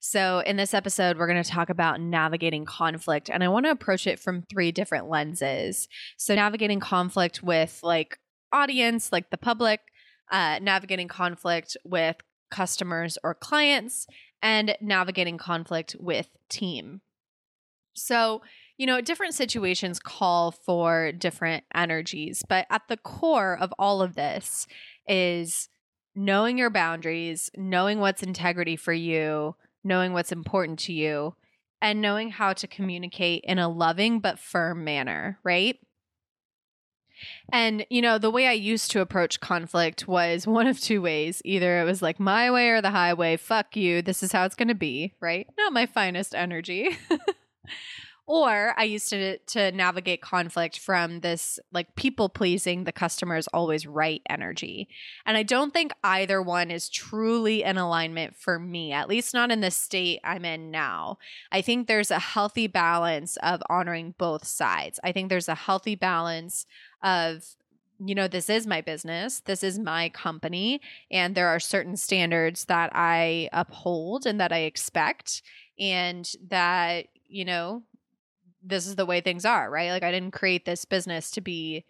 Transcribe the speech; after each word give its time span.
So, 0.00 0.40
in 0.40 0.56
this 0.56 0.74
episode, 0.74 1.18
we're 1.18 1.26
going 1.26 1.42
to 1.42 1.48
talk 1.48 1.70
about 1.70 2.00
navigating 2.00 2.64
conflict, 2.64 3.30
and 3.30 3.44
I 3.44 3.48
want 3.48 3.66
to 3.66 3.70
approach 3.70 4.06
it 4.06 4.18
from 4.18 4.42
three 4.42 4.72
different 4.72 5.08
lenses. 5.08 5.88
So, 6.16 6.34
navigating 6.34 6.80
conflict 6.80 7.42
with 7.42 7.80
like 7.82 8.18
audience, 8.52 9.12
like 9.12 9.30
the 9.30 9.38
public, 9.38 9.80
uh, 10.30 10.58
navigating 10.60 11.08
conflict 11.08 11.76
with 11.84 12.16
customers 12.50 13.18
or 13.22 13.34
clients, 13.34 14.06
and 14.42 14.76
navigating 14.80 15.38
conflict 15.38 15.96
with 15.98 16.28
team. 16.48 17.00
So, 17.94 18.42
you 18.78 18.86
know, 18.86 19.00
different 19.00 19.34
situations 19.34 19.98
call 19.98 20.52
for 20.52 21.12
different 21.12 21.64
energies, 21.74 22.42
but 22.48 22.66
at 22.70 22.82
the 22.88 22.96
core 22.96 23.56
of 23.60 23.74
all 23.78 24.00
of 24.00 24.14
this 24.14 24.66
is 25.06 25.68
knowing 26.14 26.58
your 26.58 26.70
boundaries, 26.70 27.50
knowing 27.56 28.00
what's 28.00 28.22
integrity 28.22 28.76
for 28.76 28.92
you, 28.92 29.54
knowing 29.84 30.12
what's 30.12 30.32
important 30.32 30.78
to 30.80 30.92
you, 30.92 31.34
and 31.82 32.00
knowing 32.00 32.30
how 32.30 32.52
to 32.52 32.66
communicate 32.66 33.42
in 33.44 33.58
a 33.58 33.68
loving 33.68 34.20
but 34.20 34.38
firm 34.38 34.84
manner, 34.84 35.38
right? 35.42 35.78
And, 37.52 37.84
you 37.90 38.00
know, 38.00 38.18
the 38.18 38.30
way 38.30 38.46
I 38.46 38.52
used 38.52 38.90
to 38.92 39.00
approach 39.00 39.40
conflict 39.40 40.08
was 40.08 40.46
one 40.46 40.66
of 40.66 40.80
two 40.80 41.02
ways. 41.02 41.42
Either 41.44 41.80
it 41.80 41.84
was 41.84 42.02
like 42.02 42.20
my 42.20 42.50
way 42.50 42.70
or 42.70 42.80
the 42.80 42.90
highway, 42.90 43.36
fuck 43.36 43.76
you, 43.76 44.02
this 44.02 44.22
is 44.22 44.32
how 44.32 44.44
it's 44.44 44.54
going 44.54 44.68
to 44.68 44.74
be, 44.74 45.14
right? 45.20 45.46
Not 45.58 45.72
my 45.72 45.86
finest 45.86 46.34
energy. 46.34 46.96
Or 48.32 48.74
I 48.78 48.84
used 48.84 49.08
to 49.08 49.38
to 49.38 49.72
navigate 49.72 50.22
conflict 50.22 50.78
from 50.78 51.18
this 51.18 51.58
like 51.72 51.96
people 51.96 52.28
pleasing 52.28 52.84
the 52.84 52.92
customer 52.92 53.36
is 53.36 53.48
always 53.48 53.88
right 53.88 54.22
energy. 54.30 54.88
And 55.26 55.36
I 55.36 55.42
don't 55.42 55.72
think 55.72 55.90
either 56.04 56.40
one 56.40 56.70
is 56.70 56.88
truly 56.88 57.64
in 57.64 57.76
alignment 57.76 58.36
for 58.36 58.60
me, 58.60 58.92
at 58.92 59.08
least 59.08 59.34
not 59.34 59.50
in 59.50 59.62
the 59.62 59.72
state 59.72 60.20
I'm 60.22 60.44
in 60.44 60.70
now. 60.70 61.18
I 61.50 61.60
think 61.60 61.88
there's 61.88 62.12
a 62.12 62.20
healthy 62.20 62.68
balance 62.68 63.36
of 63.38 63.64
honoring 63.68 64.14
both 64.16 64.46
sides. 64.46 65.00
I 65.02 65.10
think 65.10 65.28
there's 65.28 65.48
a 65.48 65.56
healthy 65.56 65.96
balance 65.96 66.66
of 67.02 67.56
you 67.98 68.14
know, 68.14 68.28
this 68.28 68.48
is 68.48 68.64
my 68.64 68.80
business, 68.80 69.40
this 69.40 69.64
is 69.64 69.76
my 69.76 70.08
company, 70.08 70.80
and 71.10 71.34
there 71.34 71.48
are 71.48 71.58
certain 71.58 71.96
standards 71.96 72.66
that 72.66 72.90
I 72.94 73.48
uphold 73.52 74.24
and 74.24 74.40
that 74.40 74.52
I 74.52 74.60
expect, 74.60 75.42
and 75.80 76.30
that, 76.48 77.06
you 77.28 77.44
know, 77.44 77.82
this 78.62 78.86
is 78.86 78.96
the 78.96 79.06
way 79.06 79.20
things 79.20 79.44
are, 79.44 79.70
right? 79.70 79.90
Like 79.90 80.02
I 80.02 80.10
didn't 80.10 80.32
create 80.32 80.64
this 80.64 80.84
business 80.84 81.30
to 81.32 81.40
be 81.40 81.84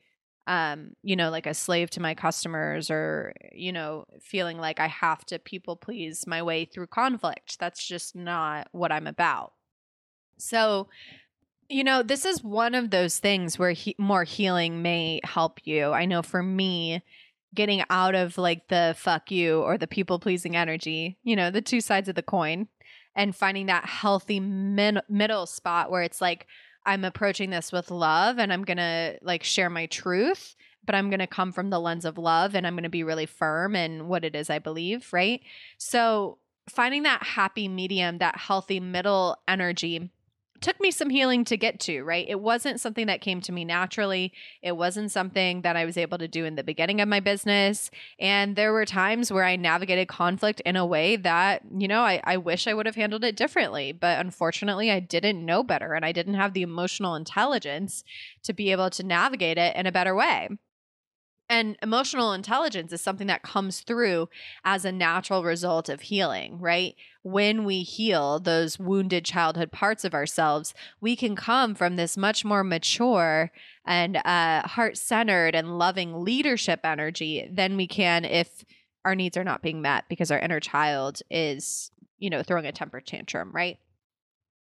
um, 0.47 0.97
you 1.03 1.14
know, 1.14 1.31
like 1.31 1.47
a 1.47 1.54
slave 1.54 1.91
to 1.91 2.03
my 2.03 2.14
customers 2.14 2.91
or, 2.91 3.34
you 3.53 3.72
know, 3.72 4.04
feeling 4.20 4.58
like 4.58 4.80
I 4.80 4.88
have 4.88 5.25
to 5.26 5.38
people 5.38 5.76
please 5.76 6.26
my 6.26 6.42
way 6.42 6.64
through 6.64 6.88
conflict. 6.88 7.60
That's 7.60 7.86
just 7.86 8.16
not 8.16 8.66
what 8.72 8.91
I'm 8.91 9.06
about. 9.06 9.53
So, 10.38 10.88
you 11.69 11.84
know, 11.84 12.03
this 12.03 12.25
is 12.25 12.42
one 12.42 12.75
of 12.75 12.91
those 12.91 13.19
things 13.19 13.60
where 13.60 13.70
he- 13.70 13.94
more 13.97 14.25
healing 14.25 14.82
may 14.82 15.20
help 15.22 15.60
you. 15.64 15.92
I 15.92 16.04
know 16.04 16.20
for 16.20 16.42
me, 16.42 17.03
getting 17.54 17.84
out 17.88 18.16
of 18.16 18.36
like 18.36 18.66
the 18.69 18.94
fuck 18.98 19.30
you 19.30 19.60
or 19.60 19.78
the 19.78 19.86
people 19.86 20.19
pleasing 20.19 20.56
energy, 20.56 21.19
you 21.22 21.36
know, 21.36 21.50
the 21.50 21.62
two 21.62 21.80
sides 21.80 22.09
of 22.09 22.16
the 22.16 22.22
coin, 22.22 22.66
and 23.15 23.34
finding 23.34 23.66
that 23.66 23.87
healthy 23.87 24.41
min- 24.41 25.03
middle 25.09 25.47
spot 25.47 25.91
where 25.91 26.03
it's 26.03 26.21
like 26.21 26.47
I'm 26.87 27.04
approaching 27.04 27.50
this 27.50 27.72
with 27.72 27.91
love 27.91 28.38
and 28.38 28.53
I'm 28.53 28.65
going 28.65 28.78
to 28.78 29.19
like 29.22 29.44
share 29.44 29.71
my 29.71 29.87
truth 29.87 30.54
but 30.84 30.94
I'm 30.94 31.10
going 31.10 31.21
to 31.21 31.26
come 31.26 31.53
from 31.53 31.71
the 31.71 31.81
lens 31.81 32.04
of 32.04 32.19
love 32.19 32.54
and 32.54 32.66
I'm 32.66 32.75
going 32.75 32.84
to 32.84 32.88
be 32.88 33.04
really 33.04 33.26
firm 33.26 33.76
in 33.76 34.09
what 34.09 34.25
it 34.25 34.34
is 34.34 34.50
I 34.50 34.59
believe, 34.59 35.12
right? 35.12 35.41
So, 35.78 36.38
finding 36.69 37.03
that 37.03 37.22
happy 37.22 37.69
medium, 37.69 38.19
that 38.19 38.37
healthy 38.37 38.81
middle 38.81 39.37
energy 39.48 40.10
took 40.60 40.81
me 40.81 40.91
some 40.91 41.10
healing 41.10 41.44
to 41.44 41.56
get 41.56 41.81
to, 41.81 42.03
right? 42.03 42.26
It 42.28 42.41
wasn't 42.41 42.81
something 42.81 43.06
that 43.06 43.21
came 43.21 43.41
to 43.43 43.53
me 43.53 43.65
naturally. 43.65 44.32
It 44.62 44.76
wasn't 44.76 45.10
something 45.10 45.62
that 45.62 45.76
I 45.76 45.84
was 45.84 45.97
able 45.97 46.19
to 46.19 46.28
do 46.28 46.44
in 46.44 46.56
the 46.56 46.65
beginning 46.65 47.00
of 47.00 47.09
my 47.09 47.21
business. 47.21 47.91
And 48.19 48.56
there 48.56 48.72
were 48.72 48.84
times 48.84 49.32
where 49.32 49.44
I 49.44 49.56
navigated 49.56 50.09
conflict 50.09 50.60
in 50.60 50.76
a 50.76 50.87
way 50.87 51.16
that, 51.16 51.62
you 51.76 51.88
know, 51.88 52.03
I, 52.03 52.21
I 52.25 52.37
wish 52.37 52.66
I 52.66 52.75
would 52.75 52.87
have 52.87 52.97
handled 52.97 53.25
it 53.25 53.37
differently. 53.37 53.93
But 53.93 54.21
unfortunately, 54.21 54.91
I 54.91 55.00
didn't 55.00 55.44
know 55.44 55.62
better 55.62 55.94
and 55.94 56.04
I 56.04 56.12
didn't 56.12 56.34
have 56.34 56.54
the 56.54 56.62
emotional 56.62 57.15
intelligence 57.15 58.04
to 58.42 58.53
be 58.53 58.71
able 58.72 58.91
to 58.91 59.03
navigate 59.03 59.59
it 59.59 59.77
in 59.77 59.87
a 59.87 59.92
better 59.92 60.15
way. 60.15 60.48
And 61.50 61.76
emotional 61.82 62.32
intelligence 62.32 62.92
is 62.92 63.00
something 63.00 63.26
that 63.26 63.42
comes 63.42 63.80
through 63.80 64.28
as 64.64 64.84
a 64.84 64.92
natural 64.92 65.42
result 65.42 65.88
of 65.88 66.02
healing, 66.02 66.60
right? 66.60 66.94
When 67.22 67.64
we 67.64 67.82
heal 67.82 68.38
those 68.38 68.78
wounded 68.78 69.24
childhood 69.24 69.72
parts 69.72 70.04
of 70.04 70.14
ourselves, 70.14 70.74
we 71.00 71.16
can 71.16 71.34
come 71.34 71.74
from 71.74 71.96
this 71.96 72.16
much 72.16 72.44
more 72.44 72.62
mature 72.62 73.50
and 73.84 74.18
uh, 74.18 74.62
heart 74.62 74.96
centered 74.96 75.56
and 75.56 75.76
loving 75.76 76.22
leadership 76.22 76.80
energy 76.84 77.50
than 77.52 77.76
we 77.76 77.88
can 77.88 78.24
if 78.24 78.64
our 79.04 79.16
needs 79.16 79.36
are 79.36 79.42
not 79.42 79.60
being 79.60 79.82
met 79.82 80.04
because 80.08 80.30
our 80.30 80.38
inner 80.38 80.60
child 80.60 81.20
is, 81.32 81.90
you 82.20 82.30
know, 82.30 82.44
throwing 82.44 82.66
a 82.66 82.70
temper 82.70 83.00
tantrum, 83.00 83.50
right? 83.52 83.80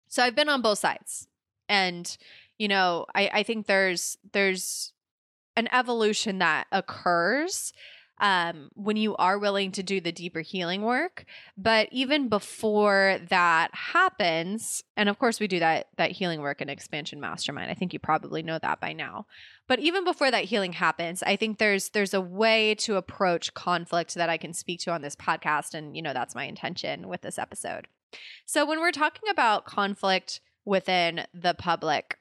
So 0.08 0.24
I've 0.24 0.34
been 0.34 0.48
on 0.48 0.60
both 0.60 0.80
sides. 0.80 1.28
And, 1.68 2.18
you 2.58 2.66
know, 2.66 3.06
I, 3.14 3.30
I 3.32 3.42
think 3.44 3.68
there's, 3.68 4.18
there's, 4.32 4.92
an 5.56 5.68
evolution 5.72 6.38
that 6.38 6.66
occurs 6.72 7.72
um, 8.20 8.70
when 8.74 8.96
you 8.96 9.16
are 9.16 9.38
willing 9.38 9.72
to 9.72 9.82
do 9.82 10.00
the 10.00 10.12
deeper 10.12 10.40
healing 10.40 10.82
work. 10.82 11.24
But 11.56 11.88
even 11.90 12.28
before 12.28 13.18
that 13.28 13.74
happens, 13.74 14.84
and 14.96 15.08
of 15.08 15.18
course 15.18 15.40
we 15.40 15.48
do 15.48 15.58
that 15.58 15.88
that 15.96 16.12
healing 16.12 16.40
work 16.40 16.60
in 16.60 16.68
expansion 16.68 17.18
mastermind. 17.18 17.70
I 17.70 17.74
think 17.74 17.92
you 17.92 17.98
probably 17.98 18.42
know 18.42 18.58
that 18.58 18.80
by 18.80 18.92
now. 18.92 19.26
But 19.66 19.78
even 19.78 20.04
before 20.04 20.30
that 20.30 20.44
healing 20.44 20.74
happens, 20.74 21.22
I 21.22 21.36
think 21.36 21.58
there's 21.58 21.90
there's 21.90 22.14
a 22.14 22.20
way 22.20 22.74
to 22.76 22.96
approach 22.96 23.54
conflict 23.54 24.14
that 24.14 24.28
I 24.28 24.36
can 24.36 24.52
speak 24.52 24.80
to 24.80 24.92
on 24.92 25.00
this 25.00 25.16
podcast, 25.16 25.74
and 25.74 25.96
you 25.96 26.02
know 26.02 26.12
that's 26.12 26.34
my 26.34 26.44
intention 26.44 27.08
with 27.08 27.22
this 27.22 27.38
episode. 27.38 27.88
So 28.44 28.66
when 28.66 28.80
we're 28.80 28.92
talking 28.92 29.30
about 29.30 29.64
conflict 29.64 30.40
within 30.66 31.24
the 31.32 31.54
public, 31.54 32.18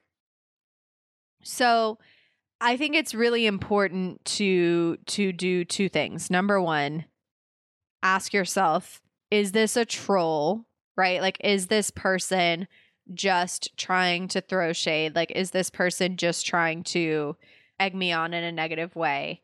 so 1.43 1.97
I 2.61 2.77
think 2.77 2.95
it's 2.95 3.13
really 3.13 3.45
important 3.45 4.23
to 4.25 4.97
to 5.07 5.31
do 5.31 5.63
two 5.63 5.89
things. 5.89 6.29
Number 6.29 6.61
1, 6.61 7.05
ask 8.03 8.33
yourself, 8.33 9.01
is 9.31 9.51
this 9.51 9.77
a 9.77 9.85
troll? 9.85 10.65
Right? 10.97 11.21
Like 11.21 11.37
is 11.41 11.67
this 11.67 11.91
person 11.91 12.67
just 13.13 13.75
trying 13.77 14.27
to 14.29 14.41
throw 14.41 14.73
shade? 14.73 15.15
Like 15.15 15.31
is 15.31 15.51
this 15.51 15.69
person 15.69 16.17
just 16.17 16.45
trying 16.45 16.83
to 16.83 17.37
egg 17.79 17.95
me 17.95 18.11
on 18.11 18.33
in 18.33 18.43
a 18.43 18.51
negative 18.51 18.95
way? 18.95 19.41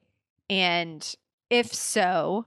And 0.49 1.15
if 1.49 1.73
so, 1.73 2.45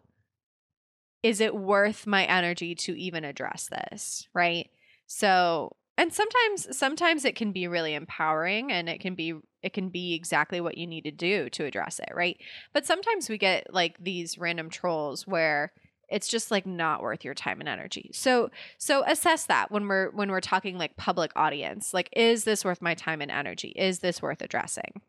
is 1.22 1.40
it 1.40 1.54
worth 1.54 2.06
my 2.06 2.24
energy 2.24 2.74
to 2.74 2.98
even 2.98 3.24
address 3.24 3.68
this? 3.68 4.28
Right. 4.34 4.70
So, 5.06 5.76
and 5.96 6.12
sometimes 6.12 6.76
sometimes 6.76 7.24
it 7.24 7.34
can 7.34 7.52
be 7.52 7.66
really 7.66 7.94
empowering 7.94 8.70
and 8.70 8.88
it 8.88 9.00
can 9.00 9.14
be 9.14 9.34
it 9.62 9.72
can 9.72 9.88
be 9.88 10.14
exactly 10.14 10.60
what 10.60 10.78
you 10.78 10.86
need 10.86 11.04
to 11.04 11.10
do 11.10 11.48
to 11.50 11.64
address 11.64 11.98
it, 11.98 12.10
right? 12.14 12.38
But 12.72 12.86
sometimes 12.86 13.28
we 13.28 13.38
get 13.38 13.72
like 13.72 13.96
these 13.98 14.38
random 14.38 14.70
trolls 14.70 15.26
where 15.26 15.72
it's 16.08 16.28
just 16.28 16.50
like 16.50 16.66
not 16.66 17.02
worth 17.02 17.24
your 17.24 17.34
time 17.34 17.60
and 17.60 17.68
energy. 17.68 18.10
So 18.14 18.50
so 18.78 19.04
assess 19.04 19.46
that 19.46 19.70
when 19.70 19.88
we're 19.88 20.10
when 20.10 20.30
we're 20.30 20.40
talking 20.40 20.78
like 20.78 20.96
public 20.96 21.32
audience. 21.36 21.92
Like 21.92 22.08
is 22.12 22.44
this 22.44 22.64
worth 22.64 22.80
my 22.80 22.94
time 22.94 23.20
and 23.20 23.30
energy? 23.30 23.68
Is 23.76 23.98
this 23.98 24.22
worth 24.22 24.40
addressing? 24.40 25.02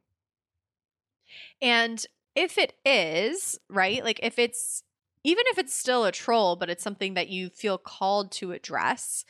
And 1.62 2.06
if 2.36 2.58
it 2.58 2.74
is, 2.86 3.60
right? 3.70 4.04
Like 4.04 4.20
if 4.24 4.38
it's 4.40 4.84
even 5.24 5.44
if 5.48 5.58
it's 5.58 5.76
still 5.76 6.06
a 6.06 6.12
troll, 6.12 6.56
but 6.56 6.70
it's 6.70 6.84
something 6.84 7.14
that 7.14 7.30
you 7.30 7.50
feel 7.50 7.78
called 7.78 8.32
to 8.34 8.52
address, 8.52 9.26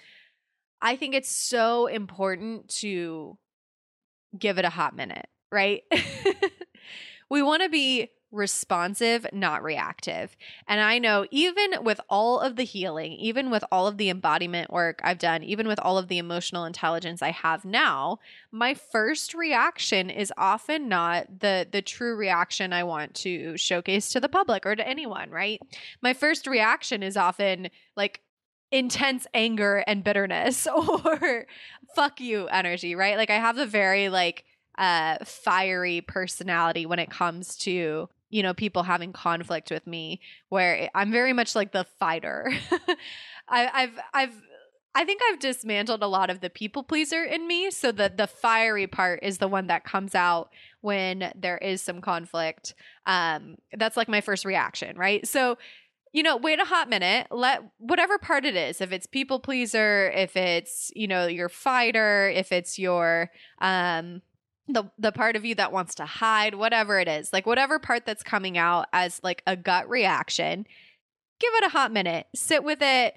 I 0.82 0.96
think 0.96 1.14
it's 1.14 1.32
so 1.32 1.88
important 1.88 2.70
to 2.80 3.38
give 4.38 4.58
it 4.58 4.66
a 4.66 4.70
hot 4.70 4.96
minute, 4.96 5.28
right? 5.52 5.84
we 7.30 7.42
want 7.42 7.64
to 7.64 7.70
be 7.70 8.10
responsive, 8.32 9.26
not 9.34 9.64
reactive. 9.64 10.38
And 10.68 10.80
I 10.80 11.00
know 11.00 11.26
even 11.32 11.84
with 11.84 12.00
all 12.10 12.40
of 12.40 12.56
the 12.56 12.64
healing, 12.64 13.14
even 13.14 13.50
with 13.50 13.64
all 13.72 13.88
of 13.88 13.98
the 13.98 14.10
embodiment 14.10 14.72
work 14.72 15.02
I've 15.04 15.18
done, 15.18 15.44
even 15.44 15.68
with 15.68 15.80
all 15.80 15.98
of 15.98 16.08
the 16.08 16.20
emotional 16.20 16.66
intelligence 16.66 17.22
I 17.22 17.32
have 17.32 17.66
now, 17.66 18.20
my 18.52 18.76
first 18.76 19.34
reaction 19.34 20.10
is 20.10 20.32
often 20.38 20.88
not 20.88 21.40
the 21.40 21.68
the 21.70 21.82
true 21.82 22.16
reaction 22.16 22.72
I 22.72 22.84
want 22.84 23.16
to 23.16 23.58
showcase 23.58 24.10
to 24.12 24.20
the 24.20 24.30
public 24.30 24.66
or 24.66 24.76
to 24.76 24.88
anyone, 24.88 25.32
right? 25.32 25.60
My 26.02 26.14
first 26.14 26.46
reaction 26.46 27.02
is 27.02 27.18
often 27.18 27.70
like 27.96 28.22
intense 28.72 29.26
anger 29.34 29.84
and 29.88 30.04
bitterness 30.04 30.68
or 31.06 31.46
fuck 31.96 32.20
you 32.20 32.48
energy, 32.48 32.96
right? 32.96 33.18
Like 33.18 33.30
I 33.30 33.36
have 33.40 33.58
a 33.58 33.66
very 33.66 34.10
like 34.10 34.46
uh 34.78 35.18
fiery 35.26 36.02
personality 36.02 36.86
when 36.86 37.00
it 37.00 37.10
comes 37.10 37.58
to 37.58 38.08
you 38.30 38.44
know 38.44 38.54
people 38.54 38.84
having 38.84 39.12
conflict 39.12 39.72
with 39.72 39.86
me 39.86 40.22
where 40.50 40.90
i'm 40.96 41.12
very 41.12 41.34
much 41.34 41.56
like 41.56 41.72
the 41.72 41.86
fighter. 42.00 42.52
I, 43.50 43.70
i've 43.74 44.00
i've 44.14 44.42
i 44.96 45.04
think 45.04 45.22
i've 45.30 45.40
dismantled 45.40 46.02
a 46.02 46.08
lot 46.08 46.30
of 46.30 46.40
the 46.40 46.50
people 46.50 46.84
pleaser 46.84 47.24
in 47.24 47.48
me 47.48 47.72
so 47.72 47.92
that 47.92 48.18
the 48.18 48.28
fiery 48.28 48.88
part 48.88 49.20
is 49.22 49.40
the 49.40 49.48
one 49.48 49.68
that 49.68 49.84
comes 49.84 50.16
out 50.16 50.50
when 50.82 51.34
there 51.36 51.58
is 51.58 51.82
some 51.82 52.00
conflict. 52.00 52.74
Um 53.06 53.58
that's 53.78 53.98
like 53.98 54.08
my 54.08 54.22
first 54.22 54.46
reaction 54.46 54.98
right? 54.98 55.28
So 55.28 55.58
you 56.12 56.24
know, 56.24 56.38
wait 56.38 56.60
a 56.60 56.66
hot 56.66 56.90
minute. 56.90 57.28
Let 57.32 57.62
whatever 57.78 58.18
part 58.18 58.46
it 58.46 58.56
is, 58.56 58.82
if 58.82 58.92
it's 58.92 59.06
people 59.06 59.40
pleaser, 59.40 60.12
if 60.12 60.36
it's, 60.36 60.92
you 60.96 61.08
know, 61.08 61.28
your 61.28 61.50
fighter, 61.50 62.30
if 62.30 62.52
it's 62.52 62.80
your 62.80 63.30
um 63.62 64.22
the 64.68 64.84
the 64.98 65.12
part 65.12 65.36
of 65.36 65.46
you 65.46 65.56
that 65.56 65.72
wants 65.72 65.96
to 65.96 66.06
hide, 66.06 66.56
whatever 66.56 67.00
it 67.00 67.08
is, 67.08 67.34
like 67.34 67.46
whatever 67.46 67.80
part 67.80 68.06
that's 68.06 68.24
coming 68.24 68.58
out 68.58 68.86
as 68.94 69.20
like 69.24 69.42
a 69.48 69.56
gut 69.56 69.90
reaction, 69.90 70.66
give 71.40 71.54
it 71.56 71.66
a 71.66 71.70
hot 71.70 71.92
minute. 71.92 72.28
Sit 72.36 72.64
with 72.64 72.80
it, 72.82 73.16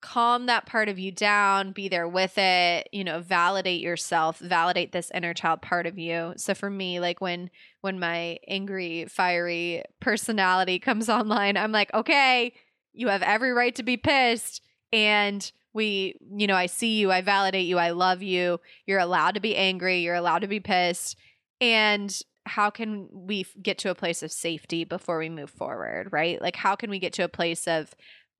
calm 0.00 0.46
that 0.46 0.66
part 0.66 0.88
of 0.88 0.98
you 0.98 1.10
down, 1.10 1.72
be 1.72 1.88
there 1.88 2.08
with 2.08 2.36
it, 2.38 2.88
you 2.92 3.04
know, 3.04 3.20
validate 3.20 3.80
yourself, 3.80 4.38
validate 4.38 4.92
this 4.92 5.10
inner 5.14 5.34
child 5.34 5.62
part 5.62 5.86
of 5.86 5.98
you. 5.98 6.34
So 6.36 6.54
for 6.54 6.70
me, 6.70 7.00
like 7.00 7.20
when 7.20 7.50
when 7.80 7.98
my 7.98 8.38
angry, 8.46 9.06
fiery 9.08 9.82
personality 10.00 10.78
comes 10.80 11.08
online, 11.08 11.56
I'm 11.56 11.72
like, 11.72 11.92
"Okay, 11.94 12.52
you 12.92 13.08
have 13.08 13.22
every 13.22 13.52
right 13.52 13.74
to 13.76 13.82
be 13.82 13.96
pissed." 13.96 14.62
And 14.92 15.50
we 15.76 16.16
you 16.34 16.46
know 16.46 16.56
i 16.56 16.64
see 16.64 16.98
you 16.98 17.12
i 17.12 17.20
validate 17.20 17.66
you 17.66 17.78
i 17.78 17.90
love 17.90 18.22
you 18.22 18.58
you're 18.86 18.98
allowed 18.98 19.34
to 19.34 19.40
be 19.40 19.54
angry 19.54 19.98
you're 19.98 20.14
allowed 20.14 20.38
to 20.38 20.48
be 20.48 20.58
pissed 20.58 21.18
and 21.60 22.22
how 22.46 22.70
can 22.70 23.08
we 23.12 23.44
get 23.60 23.76
to 23.76 23.90
a 23.90 23.94
place 23.94 24.22
of 24.22 24.32
safety 24.32 24.84
before 24.84 25.18
we 25.18 25.28
move 25.28 25.50
forward 25.50 26.08
right 26.10 26.40
like 26.40 26.56
how 26.56 26.74
can 26.74 26.88
we 26.88 26.98
get 26.98 27.12
to 27.12 27.22
a 27.22 27.28
place 27.28 27.68
of 27.68 27.94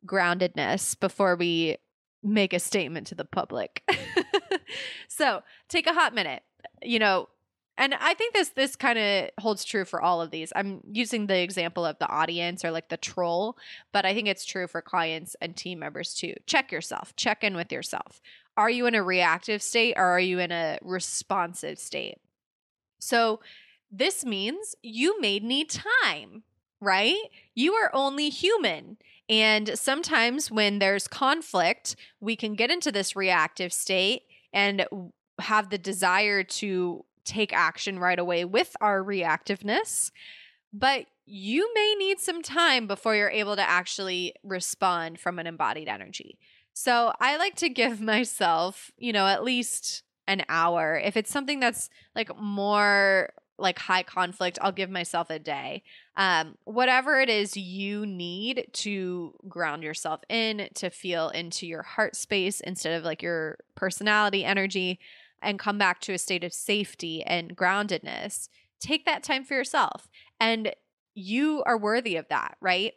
groundedness 0.06 0.98
before 0.98 1.36
we 1.36 1.76
make 2.22 2.52
a 2.52 2.58
statement 2.58 3.06
to 3.06 3.14
the 3.14 3.24
public 3.24 3.82
so 5.08 5.42
take 5.68 5.86
a 5.86 5.92
hot 5.92 6.14
minute 6.14 6.42
you 6.82 6.98
know 6.98 7.28
and 7.78 7.94
I 7.94 8.14
think 8.14 8.32
this 8.32 8.50
this 8.50 8.74
kind 8.74 8.98
of 8.98 9.30
holds 9.38 9.64
true 9.64 9.84
for 9.84 10.00
all 10.00 10.22
of 10.22 10.30
these. 10.30 10.52
I'm 10.56 10.80
using 10.90 11.26
the 11.26 11.38
example 11.38 11.84
of 11.84 11.98
the 11.98 12.08
audience 12.08 12.64
or 12.64 12.70
like 12.70 12.88
the 12.88 12.96
troll, 12.96 13.58
but 13.92 14.06
I 14.06 14.14
think 14.14 14.28
it's 14.28 14.44
true 14.44 14.66
for 14.66 14.80
clients 14.80 15.36
and 15.42 15.54
team 15.54 15.78
members 15.78 16.14
too. 16.14 16.34
Check 16.46 16.72
yourself. 16.72 17.14
Check 17.16 17.44
in 17.44 17.54
with 17.54 17.70
yourself. 17.70 18.20
Are 18.56 18.70
you 18.70 18.86
in 18.86 18.94
a 18.94 19.02
reactive 19.02 19.62
state 19.62 19.94
or 19.96 20.04
are 20.04 20.20
you 20.20 20.38
in 20.38 20.52
a 20.52 20.78
responsive 20.80 21.78
state? 21.78 22.18
So 22.98 23.40
this 23.90 24.24
means 24.24 24.74
you 24.82 25.20
may 25.20 25.38
need 25.38 25.68
time, 25.68 26.44
right? 26.80 27.18
You 27.54 27.74
are 27.74 27.90
only 27.92 28.30
human. 28.30 28.96
And 29.28 29.76
sometimes 29.78 30.50
when 30.50 30.78
there's 30.78 31.08
conflict, 31.08 31.96
we 32.20 32.36
can 32.36 32.54
get 32.54 32.70
into 32.70 32.92
this 32.92 33.16
reactive 33.16 33.72
state 33.72 34.22
and 34.52 34.86
have 35.40 35.70
the 35.70 35.78
desire 35.78 36.44
to 36.44 37.04
take 37.24 37.52
action 37.52 37.98
right 37.98 38.18
away 38.18 38.44
with 38.44 38.76
our 38.80 39.02
reactiveness. 39.02 40.10
But 40.72 41.06
you 41.26 41.68
may 41.74 41.94
need 41.98 42.20
some 42.20 42.40
time 42.40 42.86
before 42.86 43.16
you're 43.16 43.28
able 43.28 43.56
to 43.56 43.68
actually 43.68 44.34
respond 44.44 45.18
from 45.18 45.38
an 45.38 45.46
embodied 45.46 45.88
energy. 45.88 46.38
So 46.72 47.12
I 47.20 47.36
like 47.36 47.56
to 47.56 47.68
give 47.68 48.00
myself, 48.02 48.92
you 48.96 49.12
know, 49.12 49.26
at 49.26 49.42
least 49.42 50.04
an 50.28 50.44
hour. 50.48 51.00
If 51.02 51.16
it's 51.16 51.30
something 51.30 51.60
that's 51.60 51.88
like 52.14 52.30
more 52.40 53.30
like 53.58 53.78
high 53.78 54.02
conflict, 54.02 54.58
I'll 54.60 54.72
give 54.72 54.90
myself 54.90 55.30
a 55.30 55.38
day. 55.38 55.82
Um, 56.16 56.56
whatever 56.64 57.20
it 57.20 57.28
is 57.28 57.56
you 57.56 58.04
need 58.04 58.66
to 58.72 59.34
ground 59.48 59.82
yourself 59.82 60.20
in, 60.28 60.68
to 60.74 60.90
feel 60.90 61.30
into 61.30 61.66
your 61.66 61.82
heart 61.82 62.16
space 62.16 62.60
instead 62.60 62.98
of 62.98 63.04
like 63.04 63.22
your 63.22 63.58
personality 63.74 64.44
energy 64.44 64.98
and 65.42 65.58
come 65.58 65.78
back 65.78 66.00
to 66.02 66.12
a 66.12 66.18
state 66.18 66.44
of 66.44 66.52
safety 66.52 67.22
and 67.22 67.56
groundedness, 67.56 68.48
take 68.80 69.04
that 69.06 69.22
time 69.22 69.44
for 69.44 69.54
yourself. 69.54 70.08
And 70.40 70.74
you 71.14 71.62
are 71.64 71.78
worthy 71.78 72.16
of 72.16 72.28
that, 72.28 72.56
right? 72.60 72.92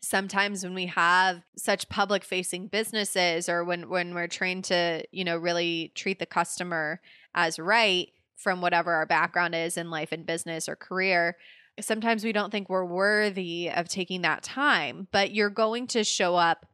Sometimes 0.00 0.62
when 0.62 0.74
we 0.74 0.86
have 0.86 1.42
such 1.56 1.88
public 1.88 2.22
facing 2.22 2.68
businesses 2.68 3.48
or 3.48 3.64
when 3.64 3.88
when 3.88 4.14
we're 4.14 4.28
trained 4.28 4.64
to, 4.64 5.02
you 5.10 5.24
know, 5.24 5.36
really 5.36 5.90
treat 5.96 6.20
the 6.20 6.26
customer 6.26 7.00
as 7.34 7.58
right 7.58 8.10
from 8.36 8.60
whatever 8.60 8.92
our 8.92 9.06
background 9.06 9.54
is 9.54 9.76
in 9.76 9.90
life 9.90 10.12
and 10.12 10.26
business 10.26 10.68
or 10.68 10.76
career, 10.76 11.36
sometimes 11.80 12.24
we 12.24 12.32
don't 12.32 12.50
think 12.50 12.68
we're 12.68 12.84
worthy 12.84 13.70
of 13.70 13.88
taking 13.88 14.22
that 14.22 14.42
time, 14.42 15.08
but 15.10 15.32
you're 15.32 15.50
going 15.50 15.86
to 15.88 16.04
show 16.04 16.36
up 16.36 16.66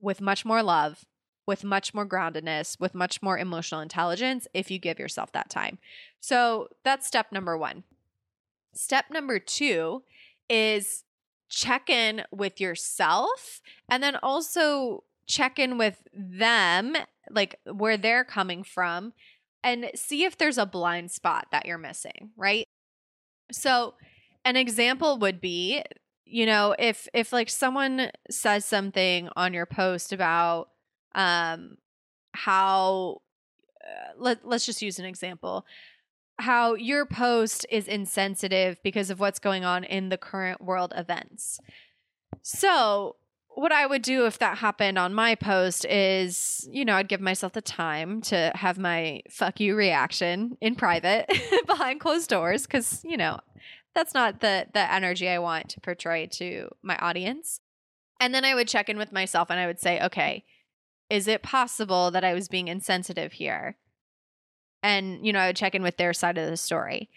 with 0.00 0.20
much 0.20 0.44
more 0.44 0.62
love 0.62 1.04
with 1.50 1.64
much 1.64 1.92
more 1.92 2.06
groundedness, 2.06 2.78
with 2.78 2.94
much 2.94 3.20
more 3.22 3.36
emotional 3.36 3.80
intelligence 3.80 4.46
if 4.54 4.70
you 4.70 4.78
give 4.78 5.00
yourself 5.00 5.32
that 5.32 5.50
time. 5.50 5.78
So 6.20 6.68
that's 6.84 7.08
step 7.08 7.32
number 7.32 7.58
one. 7.58 7.82
Step 8.72 9.06
number 9.10 9.40
two 9.40 10.04
is 10.48 11.02
check 11.48 11.90
in 11.90 12.22
with 12.30 12.60
yourself 12.60 13.60
and 13.88 14.00
then 14.00 14.14
also 14.22 15.02
check 15.26 15.58
in 15.58 15.76
with 15.76 16.06
them, 16.14 16.94
like 17.30 17.58
where 17.64 17.96
they're 17.96 18.22
coming 18.22 18.62
from, 18.62 19.12
and 19.62 19.90
see 19.94 20.24
if 20.24 20.38
there's 20.38 20.58
a 20.58 20.66
blind 20.66 21.10
spot 21.10 21.46
that 21.52 21.66
you're 21.66 21.78
missing, 21.78 22.30
right? 22.36 22.66
So, 23.52 23.94
an 24.44 24.56
example 24.56 25.18
would 25.18 25.40
be 25.40 25.82
you 26.24 26.46
know 26.46 26.74
if 26.78 27.08
if 27.12 27.32
like 27.32 27.50
someone 27.50 28.10
says 28.30 28.64
something 28.64 29.28
on 29.36 29.52
your 29.52 29.66
post 29.66 30.12
about 30.12 30.68
um, 31.14 31.76
how 32.32 33.20
uh, 33.84 34.12
let, 34.16 34.46
let's 34.46 34.64
just 34.64 34.82
use 34.82 34.98
an 34.98 35.04
example 35.04 35.66
how 36.40 36.74
your 36.74 37.06
post 37.06 37.66
is 37.70 37.86
insensitive 37.86 38.82
because 38.82 39.10
of 39.10 39.20
what's 39.20 39.38
going 39.38 39.64
on 39.64 39.84
in 39.84 40.08
the 40.08 40.16
current 40.16 40.60
world 40.60 40.92
events. 40.96 41.60
So, 42.42 43.16
what 43.54 43.72
I 43.72 43.86
would 43.86 44.02
do 44.02 44.26
if 44.26 44.38
that 44.38 44.58
happened 44.58 44.98
on 44.98 45.12
my 45.12 45.34
post 45.34 45.84
is, 45.84 46.68
you 46.70 46.84
know, 46.84 46.94
I'd 46.94 47.08
give 47.08 47.20
myself 47.20 47.52
the 47.52 47.60
time 47.60 48.20
to 48.22 48.52
have 48.54 48.78
my 48.78 49.22
fuck 49.30 49.60
you 49.60 49.74
reaction 49.76 50.56
in 50.60 50.74
private 50.76 51.30
behind 51.66 52.00
closed 52.00 52.30
doors 52.30 52.66
cuz, 52.66 53.04
you 53.04 53.16
know, 53.16 53.40
that's 53.94 54.14
not 54.14 54.40
the 54.40 54.66
the 54.72 54.92
energy 54.92 55.28
I 55.28 55.38
want 55.38 55.68
to 55.70 55.80
portray 55.80 56.26
to 56.28 56.70
my 56.82 56.96
audience. 56.98 57.60
And 58.20 58.34
then 58.34 58.44
I 58.44 58.54
would 58.54 58.68
check 58.68 58.88
in 58.88 58.98
with 58.98 59.12
myself 59.12 59.50
and 59.50 59.58
I 59.58 59.66
would 59.66 59.80
say, 59.80 60.00
okay, 60.04 60.44
is 61.08 61.26
it 61.26 61.42
possible 61.42 62.10
that 62.12 62.24
I 62.24 62.34
was 62.34 62.48
being 62.48 62.68
insensitive 62.68 63.32
here? 63.32 63.76
And, 64.82 65.26
you 65.26 65.32
know, 65.32 65.40
I 65.40 65.48
would 65.48 65.56
check 65.56 65.74
in 65.74 65.82
with 65.82 65.96
their 65.96 66.12
side 66.12 66.38
of 66.38 66.48
the 66.48 66.56
story. 66.56 67.10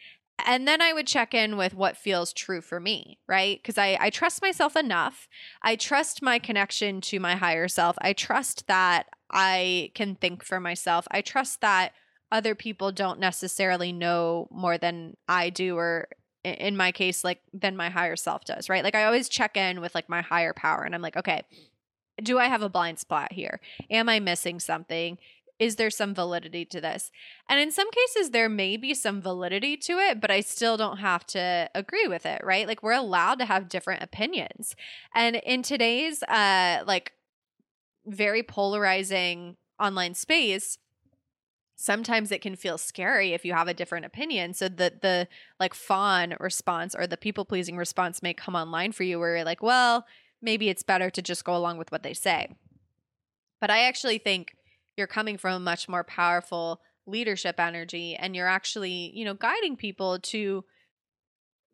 And 0.45 0.67
then 0.67 0.81
I 0.81 0.93
would 0.93 1.07
check 1.07 1.33
in 1.33 1.57
with 1.57 1.73
what 1.73 1.97
feels 1.97 2.33
true 2.33 2.61
for 2.61 2.79
me, 2.79 3.19
right? 3.27 3.59
Because 3.61 3.77
I, 3.77 3.97
I 3.99 4.09
trust 4.09 4.41
myself 4.41 4.75
enough. 4.75 5.27
I 5.61 5.75
trust 5.75 6.21
my 6.21 6.39
connection 6.39 7.01
to 7.01 7.19
my 7.19 7.35
higher 7.35 7.67
self. 7.67 7.95
I 8.01 8.13
trust 8.13 8.67
that 8.67 9.07
I 9.31 9.91
can 9.93 10.15
think 10.15 10.43
for 10.43 10.59
myself. 10.59 11.07
I 11.11 11.21
trust 11.21 11.61
that 11.61 11.93
other 12.31 12.55
people 12.55 12.91
don't 12.91 13.19
necessarily 13.19 13.91
know 13.91 14.47
more 14.49 14.77
than 14.77 15.15
I 15.27 15.49
do, 15.51 15.77
or 15.77 16.07
in 16.43 16.75
my 16.75 16.91
case, 16.91 17.23
like 17.23 17.41
than 17.53 17.77
my 17.77 17.89
higher 17.89 18.15
self 18.15 18.43
does, 18.43 18.69
right? 18.69 18.83
Like 18.83 18.95
I 18.95 19.05
always 19.05 19.29
check 19.29 19.55
in 19.55 19.81
with 19.81 19.93
like 19.93 20.09
my 20.09 20.21
higher 20.21 20.53
power 20.53 20.83
and 20.83 20.95
I'm 20.95 21.01
like, 21.01 21.15
okay, 21.15 21.43
do 22.21 22.39
I 22.39 22.45
have 22.45 22.61
a 22.61 22.69
blind 22.69 22.99
spot 22.99 23.31
here? 23.31 23.59
Am 23.89 24.09
I 24.09 24.19
missing 24.19 24.59
something? 24.59 25.17
Is 25.63 25.77
there 25.77 25.89
some 25.89 26.13
validity 26.13 26.65
to 26.65 26.81
this? 26.81 27.09
And 27.47 27.57
in 27.57 27.71
some 27.71 27.89
cases, 27.89 28.31
there 28.31 28.49
may 28.49 28.75
be 28.75 28.93
some 28.93 29.21
validity 29.21 29.77
to 29.77 29.93
it, 29.93 30.19
but 30.19 30.29
I 30.29 30.41
still 30.41 30.75
don't 30.75 30.97
have 30.97 31.25
to 31.27 31.69
agree 31.73 32.05
with 32.05 32.25
it, 32.25 32.41
right? 32.43 32.67
Like 32.67 32.83
we're 32.83 32.91
allowed 32.91 33.39
to 33.39 33.45
have 33.45 33.69
different 33.69 34.03
opinions. 34.03 34.75
And 35.15 35.37
in 35.37 35.63
today's, 35.63 36.21
uh, 36.23 36.83
like, 36.85 37.13
very 38.05 38.43
polarizing 38.43 39.55
online 39.79 40.15
space, 40.15 40.77
sometimes 41.77 42.29
it 42.29 42.41
can 42.41 42.57
feel 42.57 42.77
scary 42.77 43.31
if 43.31 43.45
you 43.45 43.53
have 43.53 43.67
a 43.67 43.73
different 43.73 44.05
opinion 44.05 44.53
so 44.53 44.69
the 44.69 44.93
the 45.01 45.27
like 45.59 45.73
fawn 45.73 46.35
response 46.39 46.93
or 46.93 47.07
the 47.07 47.17
people 47.17 47.43
pleasing 47.43 47.75
response 47.75 48.21
may 48.21 48.33
come 48.33 48.55
online 48.55 48.91
for 48.91 49.03
you 49.03 49.19
where 49.19 49.35
you're 49.37 49.43
like 49.43 49.63
well 49.63 50.05
maybe 50.39 50.69
it's 50.69 50.83
better 50.83 51.09
to 51.09 51.21
just 51.21 51.43
go 51.43 51.55
along 51.55 51.77
with 51.79 51.91
what 51.91 52.03
they 52.03 52.13
say 52.13 52.47
but 53.59 53.71
i 53.71 53.81
actually 53.81 54.19
think 54.19 54.53
you're 54.97 55.07
coming 55.07 55.37
from 55.37 55.53
a 55.53 55.59
much 55.59 55.89
more 55.89 56.03
powerful 56.03 56.81
leadership 57.05 57.59
energy 57.59 58.15
and 58.15 58.35
you're 58.35 58.47
actually, 58.47 59.11
you 59.13 59.25
know, 59.25 59.33
guiding 59.33 59.75
people 59.75 60.19
to 60.19 60.63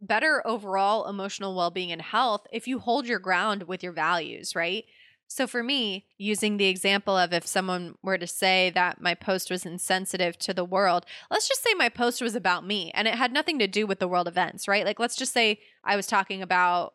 better 0.02 0.42
overall 0.46 1.08
emotional 1.08 1.56
well-being 1.56 1.92
and 1.92 2.02
health 2.02 2.48
if 2.54 2.68
you 2.68 2.80
hold 2.80 3.06
your 3.06 3.20
ground 3.20 3.64
with 3.64 3.84
your 3.84 3.92
values, 3.92 4.56
right? 4.56 4.86
So 5.28 5.46
for 5.46 5.62
me, 5.62 6.08
using 6.18 6.58
the 6.58 6.66
example 6.66 7.16
of 7.16 7.34
if 7.34 7.46
someone 7.46 7.96
were 8.02 8.18
to 8.18 8.26
say 8.26 8.72
that 8.72 9.00
my 9.00 9.14
post 9.14 9.52
was 9.52 9.64
insensitive 9.64 10.40
to 10.40 10.56
the 10.56 10.66
world, 10.66 11.06
let's 11.30 11.48
just 11.48 11.62
say 11.62 11.74
my 11.76 11.90
post 11.90 12.20
was 12.20 12.34
about 12.34 12.66
me 12.66 12.92
and 12.96 13.08
it 13.08 13.14
had 13.14 13.32
nothing 13.32 13.60
to 13.60 13.68
do 13.68 13.86
with 13.86 14.00
the 14.00 14.08
world 14.08 14.28
events, 14.28 14.68
right? 14.68 14.86
Like 14.86 15.00
let's 15.00 15.16
just 15.16 15.34
say 15.34 15.60
I 15.84 15.96
was 15.96 16.08
talking 16.08 16.42
about 16.42 16.94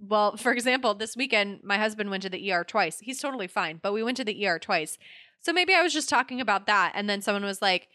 well, 0.00 0.36
for 0.36 0.52
example, 0.52 0.94
this 0.94 1.16
weekend 1.16 1.60
my 1.64 1.78
husband 1.78 2.10
went 2.10 2.22
to 2.22 2.30
the 2.30 2.52
ER 2.52 2.62
twice. 2.62 3.00
He's 3.00 3.20
totally 3.20 3.48
fine, 3.48 3.80
but 3.82 3.92
we 3.92 4.04
went 4.04 4.16
to 4.18 4.24
the 4.24 4.46
ER 4.46 4.60
twice. 4.60 4.96
So 5.40 5.52
maybe 5.52 5.74
I 5.74 5.82
was 5.82 5.92
just 5.92 6.08
talking 6.08 6.40
about 6.40 6.66
that. 6.66 6.92
And 6.94 7.08
then 7.08 7.22
someone 7.22 7.44
was 7.44 7.62
like, 7.62 7.88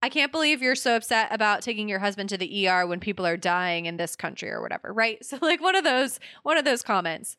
I 0.00 0.08
can't 0.08 0.30
believe 0.30 0.62
you're 0.62 0.76
so 0.76 0.96
upset 0.96 1.28
about 1.32 1.62
taking 1.62 1.88
your 1.88 1.98
husband 1.98 2.28
to 2.28 2.38
the 2.38 2.68
ER 2.68 2.86
when 2.86 3.00
people 3.00 3.26
are 3.26 3.36
dying 3.36 3.86
in 3.86 3.96
this 3.96 4.14
country 4.14 4.50
or 4.50 4.62
whatever, 4.62 4.92
right? 4.92 5.18
So 5.24 5.38
like 5.40 5.60
one 5.60 5.74
of 5.76 5.84
those 5.84 6.20
one 6.42 6.56
of 6.56 6.64
those 6.64 6.82
comments. 6.82 7.36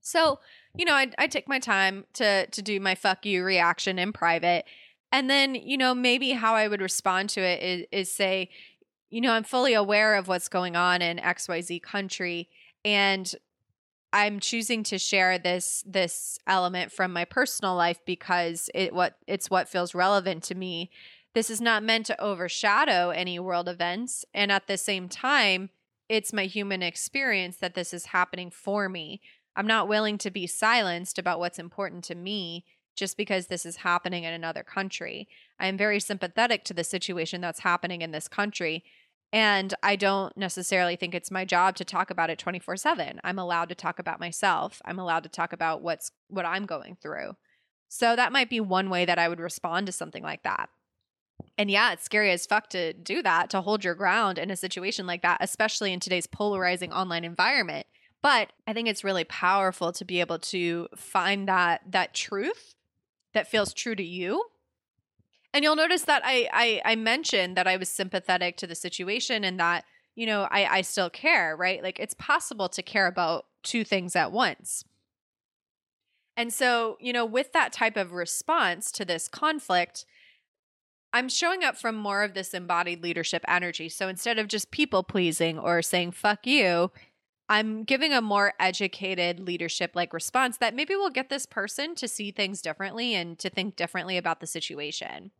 So, 0.00 0.38
you 0.74 0.84
know, 0.84 0.94
I 0.94 1.10
I 1.18 1.26
take 1.26 1.48
my 1.48 1.58
time 1.58 2.04
to 2.14 2.46
to 2.46 2.62
do 2.62 2.78
my 2.80 2.94
fuck 2.94 3.26
you 3.26 3.42
reaction 3.44 3.98
in 3.98 4.12
private. 4.12 4.64
And 5.10 5.28
then, 5.28 5.54
you 5.54 5.76
know, 5.76 5.94
maybe 5.94 6.32
how 6.32 6.54
I 6.54 6.68
would 6.68 6.82
respond 6.82 7.30
to 7.30 7.40
it 7.40 7.62
is, 7.62 7.86
is 7.90 8.14
say, 8.14 8.50
you 9.10 9.20
know, 9.20 9.32
I'm 9.32 9.44
fully 9.44 9.74
aware 9.74 10.14
of 10.14 10.28
what's 10.28 10.48
going 10.48 10.76
on 10.76 11.00
in 11.00 11.16
XYZ 11.16 11.82
country 11.82 12.50
and 12.84 13.34
I'm 14.12 14.40
choosing 14.40 14.82
to 14.84 14.98
share 14.98 15.38
this 15.38 15.84
this 15.86 16.38
element 16.46 16.92
from 16.92 17.12
my 17.12 17.24
personal 17.24 17.74
life 17.74 18.00
because 18.06 18.70
it 18.74 18.94
what 18.94 19.18
it's 19.26 19.50
what 19.50 19.68
feels 19.68 19.94
relevant 19.94 20.42
to 20.44 20.54
me. 20.54 20.90
This 21.34 21.50
is 21.50 21.60
not 21.60 21.82
meant 21.82 22.06
to 22.06 22.20
overshadow 22.20 23.10
any 23.10 23.38
world 23.38 23.68
events 23.68 24.24
and 24.32 24.50
at 24.50 24.66
the 24.66 24.78
same 24.78 25.08
time 25.08 25.70
it's 26.08 26.32
my 26.32 26.44
human 26.44 26.82
experience 26.82 27.58
that 27.58 27.74
this 27.74 27.92
is 27.92 28.06
happening 28.06 28.50
for 28.50 28.88
me. 28.88 29.20
I'm 29.54 29.66
not 29.66 29.88
willing 29.88 30.16
to 30.18 30.30
be 30.30 30.46
silenced 30.46 31.18
about 31.18 31.38
what's 31.38 31.58
important 31.58 32.02
to 32.04 32.14
me 32.14 32.64
just 32.96 33.16
because 33.16 33.46
this 33.46 33.66
is 33.66 33.76
happening 33.76 34.24
in 34.24 34.32
another 34.32 34.62
country. 34.62 35.28
I 35.60 35.66
am 35.66 35.76
very 35.76 36.00
sympathetic 36.00 36.64
to 36.64 36.74
the 36.74 36.82
situation 36.82 37.40
that's 37.40 37.60
happening 37.60 38.02
in 38.02 38.10
this 38.10 38.26
country 38.26 38.84
and 39.32 39.74
I 39.82 39.96
don't 39.96 40.36
necessarily 40.36 40.96
think 40.96 41.14
it's 41.14 41.30
my 41.30 41.44
job 41.44 41.76
to 41.76 41.84
talk 41.84 42.10
about 42.10 42.30
it 42.30 42.38
24/7. 42.38 43.20
I'm 43.22 43.38
allowed 43.38 43.68
to 43.68 43.74
talk 43.74 43.98
about 43.98 44.20
myself. 44.20 44.80
I'm 44.84 44.98
allowed 44.98 45.22
to 45.24 45.28
talk 45.28 45.52
about 45.52 45.82
what's 45.82 46.10
what 46.28 46.46
I'm 46.46 46.66
going 46.66 46.96
through. 46.96 47.36
So 47.88 48.16
that 48.16 48.32
might 48.32 48.50
be 48.50 48.60
one 48.60 48.90
way 48.90 49.04
that 49.04 49.18
I 49.18 49.28
would 49.28 49.40
respond 49.40 49.86
to 49.86 49.92
something 49.92 50.22
like 50.22 50.42
that. 50.42 50.68
And 51.56 51.70
yeah, 51.70 51.92
it's 51.92 52.04
scary 52.04 52.30
as 52.30 52.46
fuck 52.46 52.68
to 52.70 52.92
do 52.92 53.22
that, 53.22 53.50
to 53.50 53.60
hold 53.60 53.84
your 53.84 53.94
ground 53.94 54.38
in 54.38 54.50
a 54.50 54.56
situation 54.56 55.06
like 55.06 55.22
that, 55.22 55.38
especially 55.40 55.92
in 55.92 56.00
today's 56.00 56.26
polarizing 56.26 56.92
online 56.92 57.24
environment. 57.24 57.86
But 58.22 58.52
I 58.66 58.72
think 58.72 58.88
it's 58.88 59.04
really 59.04 59.24
powerful 59.24 59.92
to 59.92 60.04
be 60.04 60.20
able 60.20 60.38
to 60.40 60.88
find 60.96 61.48
that 61.48 61.82
that 61.90 62.14
truth 62.14 62.74
that 63.32 63.48
feels 63.48 63.72
true 63.72 63.94
to 63.94 64.02
you 64.02 64.44
and 65.52 65.64
you'll 65.64 65.76
notice 65.76 66.02
that 66.02 66.22
I, 66.24 66.48
I 66.52 66.92
I 66.92 66.96
mentioned 66.96 67.56
that 67.56 67.66
I 67.66 67.76
was 67.76 67.88
sympathetic 67.88 68.56
to 68.58 68.66
the 68.66 68.74
situation 68.74 69.44
and 69.44 69.58
that 69.60 69.84
you 70.14 70.26
know 70.26 70.46
I 70.50 70.66
I 70.66 70.80
still 70.82 71.10
care, 71.10 71.56
right? 71.56 71.82
Like 71.82 71.98
it's 71.98 72.14
possible 72.14 72.68
to 72.70 72.82
care 72.82 73.06
about 73.06 73.46
two 73.62 73.84
things 73.84 74.14
at 74.14 74.32
once. 74.32 74.84
And 76.36 76.52
so, 76.52 76.96
you 77.00 77.12
know, 77.12 77.26
with 77.26 77.52
that 77.52 77.72
type 77.72 77.96
of 77.96 78.12
response 78.12 78.92
to 78.92 79.04
this 79.04 79.26
conflict, 79.26 80.04
I'm 81.12 81.28
showing 81.28 81.64
up 81.64 81.76
from 81.76 81.96
more 81.96 82.22
of 82.22 82.34
this 82.34 82.54
embodied 82.54 83.02
leadership 83.02 83.44
energy. 83.48 83.88
So 83.88 84.06
instead 84.06 84.38
of 84.38 84.46
just 84.46 84.70
people 84.70 85.02
pleasing 85.02 85.58
or 85.58 85.82
saying 85.82 86.12
fuck 86.12 86.46
you, 86.46 86.92
I'm 87.48 87.84
giving 87.84 88.12
a 88.12 88.20
more 88.20 88.52
educated 88.60 89.40
leadership 89.40 89.92
like 89.94 90.12
response 90.12 90.58
that 90.58 90.74
maybe 90.74 90.94
will 90.94 91.10
get 91.10 91.30
this 91.30 91.46
person 91.46 91.94
to 91.96 92.06
see 92.06 92.30
things 92.30 92.60
differently 92.60 93.14
and 93.14 93.38
to 93.38 93.48
think 93.48 93.76
differently 93.76 94.18
about 94.18 94.40
the 94.40 94.46
situation. 94.46 95.30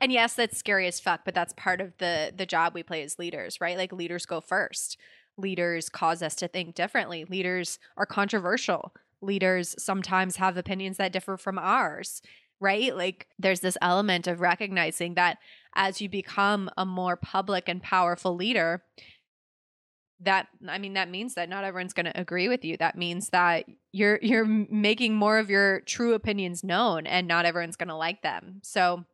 And 0.00 0.12
yes, 0.12 0.34
that's 0.34 0.56
scary 0.56 0.86
as 0.86 1.00
fuck, 1.00 1.22
but 1.24 1.34
that's 1.34 1.52
part 1.54 1.80
of 1.80 1.96
the 1.98 2.32
the 2.36 2.46
job 2.46 2.74
we 2.74 2.84
play 2.84 3.02
as 3.02 3.18
leaders, 3.18 3.60
right? 3.60 3.76
Like 3.76 3.92
leaders 3.92 4.26
go 4.26 4.40
first. 4.40 4.96
Leaders 5.36 5.88
cause 5.88 6.22
us 6.22 6.34
to 6.36 6.48
think 6.48 6.74
differently. 6.74 7.24
Leaders 7.24 7.78
are 7.96 8.06
controversial. 8.06 8.94
Leaders 9.20 9.74
sometimes 9.78 10.36
have 10.36 10.56
opinions 10.56 10.98
that 10.98 11.12
differ 11.12 11.36
from 11.36 11.58
ours, 11.58 12.22
right? 12.60 12.96
Like 12.96 13.26
there's 13.38 13.60
this 13.60 13.76
element 13.82 14.28
of 14.28 14.40
recognizing 14.40 15.14
that 15.14 15.38
as 15.74 16.00
you 16.00 16.08
become 16.08 16.70
a 16.76 16.86
more 16.86 17.16
public 17.16 17.68
and 17.68 17.82
powerful 17.82 18.36
leader, 18.36 18.84
that 20.20 20.48
i 20.68 20.78
mean 20.78 20.94
that 20.94 21.08
means 21.08 21.34
that 21.34 21.48
not 21.48 21.64
everyone's 21.64 21.92
going 21.92 22.06
to 22.06 22.20
agree 22.20 22.48
with 22.48 22.64
you 22.64 22.76
that 22.76 22.96
means 22.96 23.28
that 23.30 23.64
you're 23.92 24.18
you're 24.20 24.44
making 24.44 25.14
more 25.14 25.38
of 25.38 25.48
your 25.48 25.80
true 25.82 26.14
opinions 26.14 26.64
known 26.64 27.06
and 27.06 27.28
not 27.28 27.44
everyone's 27.44 27.76
going 27.76 27.88
to 27.88 27.94
like 27.94 28.22
them 28.22 28.60
so 28.62 29.04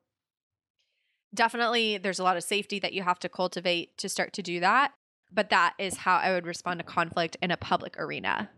definitely 1.34 1.98
there's 1.98 2.18
a 2.18 2.22
lot 2.22 2.36
of 2.36 2.44
safety 2.44 2.78
that 2.78 2.92
you 2.92 3.02
have 3.02 3.18
to 3.18 3.28
cultivate 3.28 3.96
to 3.98 4.08
start 4.08 4.32
to 4.34 4.42
do 4.42 4.60
that. 4.60 4.92
But 5.32 5.50
that 5.50 5.74
is 5.78 5.96
how 5.98 6.16
I 6.16 6.32
would 6.32 6.46
respond 6.46 6.78
to 6.78 6.84
conflict 6.84 7.36
in 7.42 7.50
a 7.50 7.56
public 7.56 7.98
arena. 7.98 8.50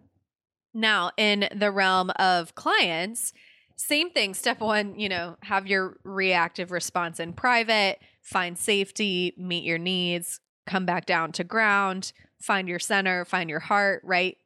Now, 0.74 1.10
in 1.16 1.48
the 1.54 1.70
realm 1.70 2.10
of 2.16 2.54
clients, 2.54 3.32
same 3.76 4.10
thing. 4.10 4.34
Step 4.34 4.60
one, 4.60 4.98
you 4.98 5.08
know, 5.08 5.36
have 5.42 5.66
your 5.66 5.96
reactive 6.04 6.70
response 6.70 7.18
in 7.18 7.32
private, 7.32 7.98
find 8.22 8.58
safety, 8.58 9.34
meet 9.38 9.64
your 9.64 9.78
needs, 9.78 10.40
come 10.66 10.86
back 10.86 11.06
down 11.06 11.32
to 11.32 11.44
ground, 11.44 12.12
find 12.40 12.68
your 12.68 12.78
center, 12.78 13.24
find 13.24 13.48
your 13.48 13.60
heart, 13.60 14.02
right? 14.04 14.36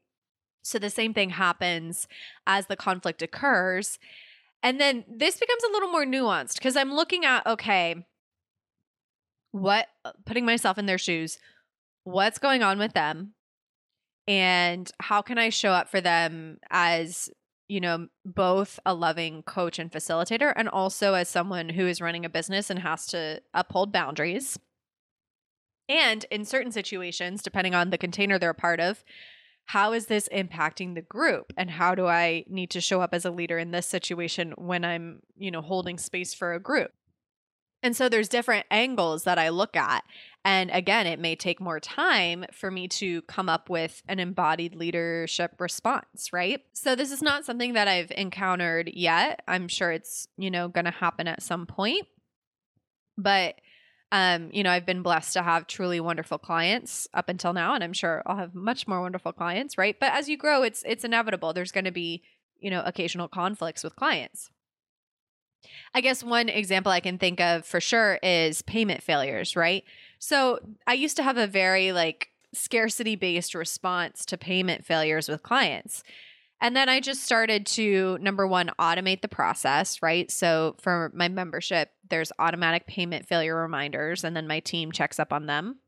So 0.63 0.79
the 0.79 0.91
same 0.91 1.15
thing 1.15 1.31
happens 1.31 2.07
as 2.47 2.67
the 2.67 2.77
conflict 2.77 3.23
occurs. 3.23 3.99
And 4.63 4.79
then 4.79 5.05
this 5.09 5.39
becomes 5.39 5.63
a 5.65 5.73
little 5.73 5.91
more 5.91 6.05
nuanced 6.05 6.55
because 6.55 6.77
I'm 6.77 6.93
looking 6.93 7.25
at, 7.25 7.47
okay, 7.47 8.05
what 9.53 9.89
putting 10.27 10.45
myself 10.45 10.79
in 10.79 10.87
their 10.87 10.99
shoes 10.99 11.39
what's 12.05 12.39
going 12.39 12.63
on 12.63 12.79
with 12.79 12.93
them 12.93 13.35
and 14.27 14.91
how 15.01 15.23
can 15.23 15.39
i 15.39 15.49
show 15.49 15.73
up 15.73 15.89
for 15.89 16.01
them 16.01 16.59
as 16.71 17.29
you 17.69 17.81
know 17.81 18.07
both 18.25 18.79
a 18.87 18.95
loving 18.95 19.43
coach 19.43 19.79
and 19.79 19.91
facilitator 19.91 20.53
and 20.57 20.69
also 20.69 21.15
as 21.15 21.29
someone 21.29 21.69
who 21.69 21.87
is 21.87 22.01
running 22.01 22.25
a 22.25 22.31
business 22.31 22.71
and 22.71 22.79
has 22.81 23.07
to 23.07 23.41
uphold 23.55 23.93
boundaries 23.93 24.59
and 25.91 26.25
in 26.31 26.45
certain 26.45 26.73
situations 26.73 27.43
depending 27.43 27.75
on 27.75 27.91
the 27.91 27.99
container 27.99 28.39
they're 28.39 28.51
a 28.51 28.55
part 28.55 28.81
of 28.81 29.05
how 29.67 29.93
is 29.93 30.07
this 30.07 30.29
impacting 30.33 30.95
the 30.95 31.03
group 31.03 31.53
and 31.57 31.71
how 31.71 31.95
do 31.95 32.07
i 32.07 32.45
need 32.49 32.71
to 32.71 32.81
show 32.81 33.03
up 33.03 33.13
as 33.13 33.27
a 33.27 33.31
leader 33.31 33.59
in 33.59 33.73
this 33.73 33.87
situation 33.87 34.55
when 34.57 34.85
i'm 34.85 35.21
you 35.37 35.51
know 35.51 35.61
holding 35.61 35.99
space 35.99 36.33
for 36.33 36.55
a 36.55 36.61
group 36.61 36.93
and 37.83 37.97
so 37.97 38.09
there's 38.09 38.29
different 38.29 38.67
angles 38.71 39.25
that 39.25 39.39
I 39.39 39.49
look 39.49 39.75
at. 39.77 40.05
And 40.45 40.71
again, 40.71 41.07
it 41.07 41.19
may 41.19 41.35
take 41.35 41.61
more 41.61 41.81
time 41.81 42.45
for 42.53 42.71
me 42.71 42.89
to 42.89 43.23
come 43.23 43.49
up 43.49 43.71
with 43.71 44.03
an 44.09 44.19
embodied 44.19 44.75
leadership 44.75 45.53
response, 45.59 46.33
right? 46.33 46.61
So 46.73 46.95
this 46.95 47.11
is 47.11 47.23
not 47.23 47.45
something 47.45 47.75
that 47.75 47.89
I've 47.89 48.13
encountered 48.17 48.91
yet. 48.93 49.43
I'm 49.49 49.69
sure 49.69 49.93
it's, 49.93 50.29
you 50.37 50.51
know, 50.51 50.69
going 50.69 50.85
to 50.87 50.91
happen 50.91 51.27
at 51.27 51.43
some 51.43 51.67
point. 51.67 52.07
But 53.17 53.57
Um, 54.13 54.51
you 54.53 54.63
know, 54.65 54.71
I've 54.71 54.87
been 54.87 55.03
blessed 55.03 55.35
to 55.35 55.43
have 55.43 55.67
truly 55.67 56.01
wonderful 56.01 56.39
clients 56.39 57.07
up 57.15 57.29
until 57.29 57.53
now, 57.53 57.75
and 57.75 57.85
I'm 57.85 57.93
sure 57.93 58.23
I'll 58.27 58.37
have 58.37 58.55
much 58.55 58.89
more 58.89 59.01
wonderful 59.01 59.33
clients, 59.33 59.79
right? 59.79 59.97
But 59.99 60.13
as 60.13 60.29
you 60.29 60.37
grow, 60.37 60.63
it's 60.63 60.83
it's 60.87 61.05
inevitable. 61.05 61.53
There's 61.53 61.73
going 61.73 61.85
to 61.85 61.93
be, 61.93 62.23
you 62.59 62.71
know, 62.71 62.83
occasional 62.85 63.29
conflicts 63.29 63.85
with 63.85 63.95
clients. 63.95 64.51
I 65.95 66.01
guess 66.01 66.25
one 66.25 66.49
example 66.49 66.91
I 66.91 67.01
can 67.01 67.19
think 67.19 67.41
of 67.41 67.65
for 67.65 67.81
sure 67.81 68.19
is 68.23 68.63
payment 68.63 69.03
failures, 69.03 69.57
right? 69.57 69.85
So 70.19 70.59
I 70.87 70.95
used 70.95 71.17
to 71.17 71.23
have 71.23 71.37
a 71.37 71.47
very 71.47 71.93
like 71.93 72.29
scarcity 72.53 73.17
based 73.17 73.55
response 73.55 74.25
to 74.27 74.39
payment 74.39 74.85
failures 74.85 75.29
with 75.29 75.43
clients. 75.43 76.03
And 76.61 76.77
then 76.77 76.89
I 76.89 77.01
just 77.01 77.23
started 77.23 77.65
to 77.67 78.19
number 78.21 78.47
one, 78.47 78.71
automate 78.79 79.23
the 79.23 79.29
process, 79.29 80.03
right? 80.03 80.31
So 80.31 80.77
for 80.79 81.11
my 81.15 81.29
membership, 81.29 81.91
there's 82.11 82.33
automatic 82.39 82.87
payment 82.87 83.27
failure 83.27 83.57
reminders, 83.57 84.25
and 84.25 84.37
then 84.37 84.47
my 84.47 84.61
team 84.61 84.93
checks 84.93 85.19
up 85.19 85.33
on 85.33 85.47
them. 85.47 85.81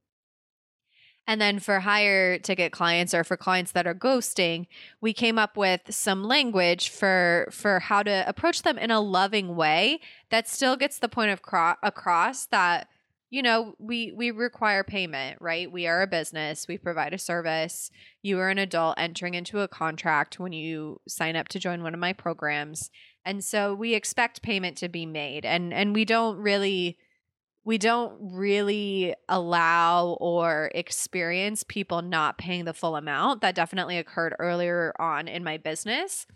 And 1.26 1.40
then 1.40 1.60
for 1.60 1.80
higher 1.80 2.38
ticket 2.38 2.72
clients 2.72 3.14
or 3.14 3.22
for 3.22 3.36
clients 3.36 3.72
that 3.72 3.86
are 3.86 3.94
ghosting, 3.94 4.66
we 5.00 5.12
came 5.12 5.38
up 5.38 5.56
with 5.56 5.82
some 5.90 6.24
language 6.24 6.88
for 6.88 7.48
for 7.52 7.78
how 7.78 8.02
to 8.02 8.24
approach 8.26 8.62
them 8.62 8.76
in 8.76 8.90
a 8.90 9.00
loving 9.00 9.54
way 9.54 10.00
that 10.30 10.48
still 10.48 10.76
gets 10.76 10.98
the 10.98 11.08
point 11.08 11.30
of 11.30 11.42
cro- 11.42 11.76
across 11.82 12.46
that 12.46 12.88
you 13.32 13.40
know, 13.40 13.74
we 13.78 14.12
we 14.12 14.30
require 14.30 14.84
payment, 14.84 15.38
right? 15.40 15.72
We 15.72 15.86
are 15.86 16.02
a 16.02 16.06
business, 16.06 16.68
we 16.68 16.76
provide 16.76 17.14
a 17.14 17.18
service. 17.18 17.90
You 18.20 18.38
are 18.40 18.50
an 18.50 18.58
adult 18.58 18.96
entering 18.98 19.32
into 19.32 19.60
a 19.60 19.68
contract 19.68 20.38
when 20.38 20.52
you 20.52 21.00
sign 21.08 21.34
up 21.34 21.48
to 21.48 21.58
join 21.58 21.82
one 21.82 21.94
of 21.94 22.00
my 22.00 22.12
programs. 22.12 22.90
And 23.24 23.44
so 23.44 23.74
we 23.74 23.94
expect 23.94 24.42
payment 24.42 24.76
to 24.78 24.88
be 24.88 25.06
made 25.06 25.44
and 25.44 25.72
and 25.72 25.94
we 25.94 26.04
don't 26.04 26.38
really 26.38 26.98
we 27.64 27.78
don't 27.78 28.16
really 28.20 29.14
allow 29.28 30.16
or 30.20 30.70
experience 30.74 31.62
people 31.62 32.02
not 32.02 32.38
paying 32.38 32.64
the 32.64 32.74
full 32.74 32.96
amount. 32.96 33.40
That 33.40 33.54
definitely 33.54 33.98
occurred 33.98 34.34
earlier 34.38 34.92
on 34.98 35.28
in 35.28 35.44
my 35.44 35.58
business. 35.58 36.26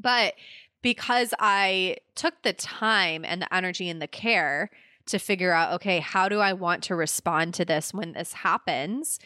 But 0.00 0.34
because 0.82 1.32
I 1.38 1.98
took 2.14 2.42
the 2.42 2.52
time 2.52 3.24
and 3.24 3.40
the 3.40 3.54
energy 3.54 3.88
and 3.88 4.02
the 4.02 4.08
care 4.08 4.70
to 5.06 5.18
figure 5.18 5.52
out, 5.52 5.74
okay, 5.74 6.00
how 6.00 6.28
do 6.28 6.40
I 6.40 6.52
want 6.52 6.82
to 6.84 6.96
respond 6.96 7.54
to 7.54 7.64
this 7.64 7.94
when 7.94 8.12
this 8.12 8.32
happens? 8.32 9.20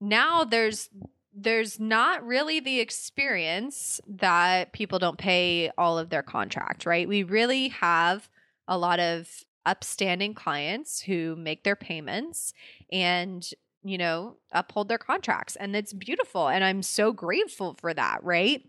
Now 0.00 0.44
there's 0.44 0.88
there's 1.42 1.78
not 1.78 2.26
really 2.26 2.60
the 2.60 2.80
experience 2.80 4.00
that 4.08 4.72
people 4.72 4.98
don't 4.98 5.18
pay 5.18 5.70
all 5.78 5.98
of 5.98 6.10
their 6.10 6.22
contract, 6.22 6.84
right? 6.84 7.08
We 7.08 7.22
really 7.22 7.68
have 7.68 8.28
a 8.66 8.76
lot 8.76 8.98
of 9.00 9.28
upstanding 9.64 10.34
clients 10.34 11.00
who 11.00 11.36
make 11.36 11.62
their 11.62 11.76
payments 11.76 12.54
and 12.90 13.50
you 13.84 13.98
know 13.98 14.36
uphold 14.52 14.88
their 14.88 14.98
contracts 14.98 15.56
and 15.56 15.76
it's 15.76 15.92
beautiful 15.92 16.48
and 16.48 16.64
i'm 16.64 16.82
so 16.82 17.12
grateful 17.12 17.76
for 17.78 17.92
that 17.92 18.18
right 18.24 18.62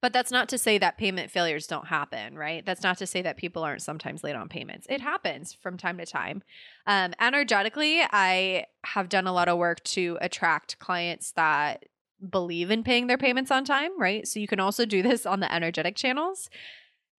but 0.00 0.12
that's 0.12 0.30
not 0.30 0.48
to 0.50 0.58
say 0.58 0.78
that 0.78 0.98
payment 0.98 1.30
failures 1.30 1.66
don't 1.66 1.86
happen, 1.86 2.36
right? 2.36 2.64
That's 2.64 2.82
not 2.82 2.98
to 2.98 3.06
say 3.06 3.22
that 3.22 3.36
people 3.36 3.64
aren't 3.64 3.82
sometimes 3.82 4.22
late 4.22 4.36
on 4.36 4.48
payments. 4.48 4.86
It 4.88 5.00
happens 5.00 5.54
from 5.54 5.76
time 5.76 5.98
to 5.98 6.06
time. 6.06 6.42
Um, 6.86 7.14
energetically, 7.20 8.00
I 8.02 8.66
have 8.84 9.08
done 9.08 9.26
a 9.26 9.32
lot 9.32 9.48
of 9.48 9.58
work 9.58 9.82
to 9.84 10.18
attract 10.20 10.78
clients 10.78 11.32
that 11.32 11.84
believe 12.30 12.70
in 12.70 12.82
paying 12.84 13.06
their 13.06 13.18
payments 13.18 13.50
on 13.50 13.64
time, 13.64 13.98
right? 14.00 14.26
So 14.26 14.40
you 14.40 14.48
can 14.48 14.60
also 14.60 14.84
do 14.84 15.02
this 15.02 15.26
on 15.26 15.40
the 15.40 15.52
energetic 15.52 15.96
channels. 15.96 16.48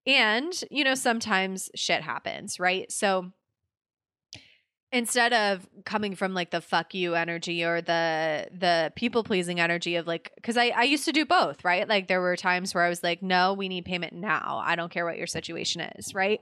And, 0.06 0.52
you 0.70 0.82
know, 0.82 0.94
sometimes 0.94 1.70
shit 1.74 2.02
happens, 2.02 2.58
right? 2.58 2.90
So 2.90 3.32
instead 4.92 5.32
of 5.32 5.68
coming 5.84 6.14
from 6.14 6.34
like 6.34 6.50
the 6.50 6.60
fuck 6.60 6.94
you 6.94 7.14
energy 7.14 7.64
or 7.64 7.80
the 7.80 8.48
the 8.52 8.92
people 8.96 9.22
pleasing 9.22 9.60
energy 9.60 9.96
of 9.96 10.06
like 10.06 10.32
because 10.34 10.56
I, 10.56 10.72
I 10.76 10.82
used 10.82 11.04
to 11.04 11.12
do 11.12 11.24
both 11.24 11.64
right? 11.64 11.88
Like 11.88 12.08
there 12.08 12.20
were 12.20 12.36
times 12.36 12.74
where 12.74 12.84
i 12.84 12.88
was 12.88 13.02
like 13.02 13.22
no 13.22 13.54
we 13.54 13.68
need 13.68 13.84
payment 13.84 14.12
now. 14.12 14.60
I 14.64 14.76
don't 14.76 14.90
care 14.90 15.04
what 15.04 15.18
your 15.18 15.26
situation 15.26 15.80
is 15.80 16.14
right? 16.14 16.40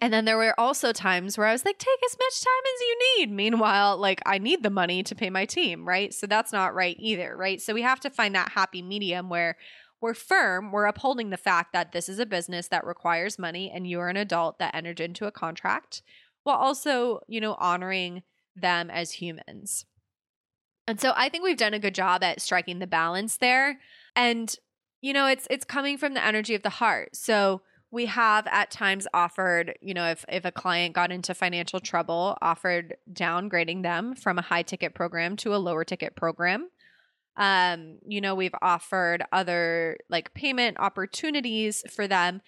And 0.00 0.12
then 0.12 0.24
there 0.24 0.36
were 0.36 0.58
also 0.58 0.92
times 0.92 1.38
where 1.38 1.46
i 1.46 1.52
was 1.52 1.64
like 1.64 1.78
take 1.78 2.00
as 2.04 2.16
much 2.18 2.40
time 2.40 2.72
as 2.74 2.80
you 2.80 2.98
need. 3.18 3.30
Meanwhile 3.30 3.96
like 3.98 4.20
i 4.26 4.38
need 4.38 4.62
the 4.62 4.70
money 4.70 5.02
to 5.04 5.14
pay 5.14 5.30
my 5.30 5.44
team 5.44 5.86
right? 5.86 6.12
So 6.12 6.26
that's 6.26 6.52
not 6.52 6.74
right 6.74 6.96
either 6.98 7.36
right? 7.36 7.60
So 7.60 7.74
we 7.74 7.82
have 7.82 8.00
to 8.00 8.10
find 8.10 8.34
that 8.34 8.50
happy 8.50 8.82
medium 8.82 9.28
where 9.28 9.56
we're 10.00 10.14
firm 10.14 10.72
we're 10.72 10.84
upholding 10.86 11.30
the 11.30 11.36
fact 11.36 11.72
that 11.72 11.92
this 11.92 12.08
is 12.08 12.18
a 12.18 12.26
business 12.26 12.68
that 12.68 12.84
requires 12.84 13.38
money 13.38 13.70
and 13.72 13.86
you're 13.86 14.08
an 14.08 14.16
adult 14.16 14.58
that 14.58 14.74
entered 14.74 15.00
into 15.00 15.26
a 15.26 15.30
contract 15.30 16.02
while 16.44 16.56
also, 16.56 17.20
you 17.26 17.40
know, 17.40 17.56
honoring 17.58 18.22
them 18.54 18.90
as 18.90 19.12
humans. 19.12 19.84
And 20.86 21.00
so 21.00 21.12
I 21.16 21.28
think 21.28 21.42
we've 21.44 21.56
done 21.56 21.74
a 21.74 21.78
good 21.78 21.94
job 21.94 22.22
at 22.22 22.40
striking 22.40 22.78
the 22.78 22.86
balance 22.86 23.38
there. 23.38 23.80
And 24.14 24.54
you 25.04 25.12
know, 25.12 25.26
it's 25.26 25.46
it's 25.50 25.66
coming 25.66 25.98
from 25.98 26.14
the 26.14 26.24
energy 26.24 26.54
of 26.54 26.62
the 26.62 26.70
heart. 26.70 27.14
So 27.14 27.60
we 27.90 28.06
have 28.06 28.46
at 28.46 28.70
times 28.70 29.06
offered, 29.12 29.76
you 29.82 29.92
know, 29.92 30.06
if 30.06 30.24
if 30.30 30.46
a 30.46 30.50
client 30.50 30.94
got 30.94 31.12
into 31.12 31.34
financial 31.34 31.78
trouble, 31.78 32.38
offered 32.40 32.96
downgrading 33.12 33.82
them 33.82 34.14
from 34.14 34.38
a 34.38 34.42
high 34.42 34.62
ticket 34.62 34.94
program 34.94 35.36
to 35.36 35.54
a 35.54 35.58
lower 35.58 35.84
ticket 35.84 36.16
program. 36.16 36.70
Um, 37.36 37.98
you 38.06 38.22
know, 38.22 38.34
we've 38.34 38.54
offered 38.62 39.22
other 39.30 39.98
like 40.08 40.32
payment 40.32 40.78
opportunities 40.80 41.84
for 41.94 42.08
them 42.08 42.40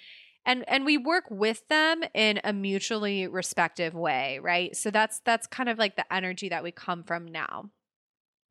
and 0.46 0.64
and 0.68 0.86
we 0.86 0.96
work 0.96 1.24
with 1.28 1.66
them 1.68 2.02
in 2.14 2.40
a 2.44 2.52
mutually 2.52 3.26
respective 3.26 3.94
way 3.94 4.38
right? 4.42 4.74
So 4.76 4.90
that's 4.90 5.20
that's 5.24 5.46
kind 5.46 5.68
of 5.68 5.78
like 5.78 5.96
the 5.96 6.10
energy 6.12 6.48
that 6.48 6.62
we 6.62 6.70
come 6.70 7.02
from 7.02 7.26
now. 7.26 7.70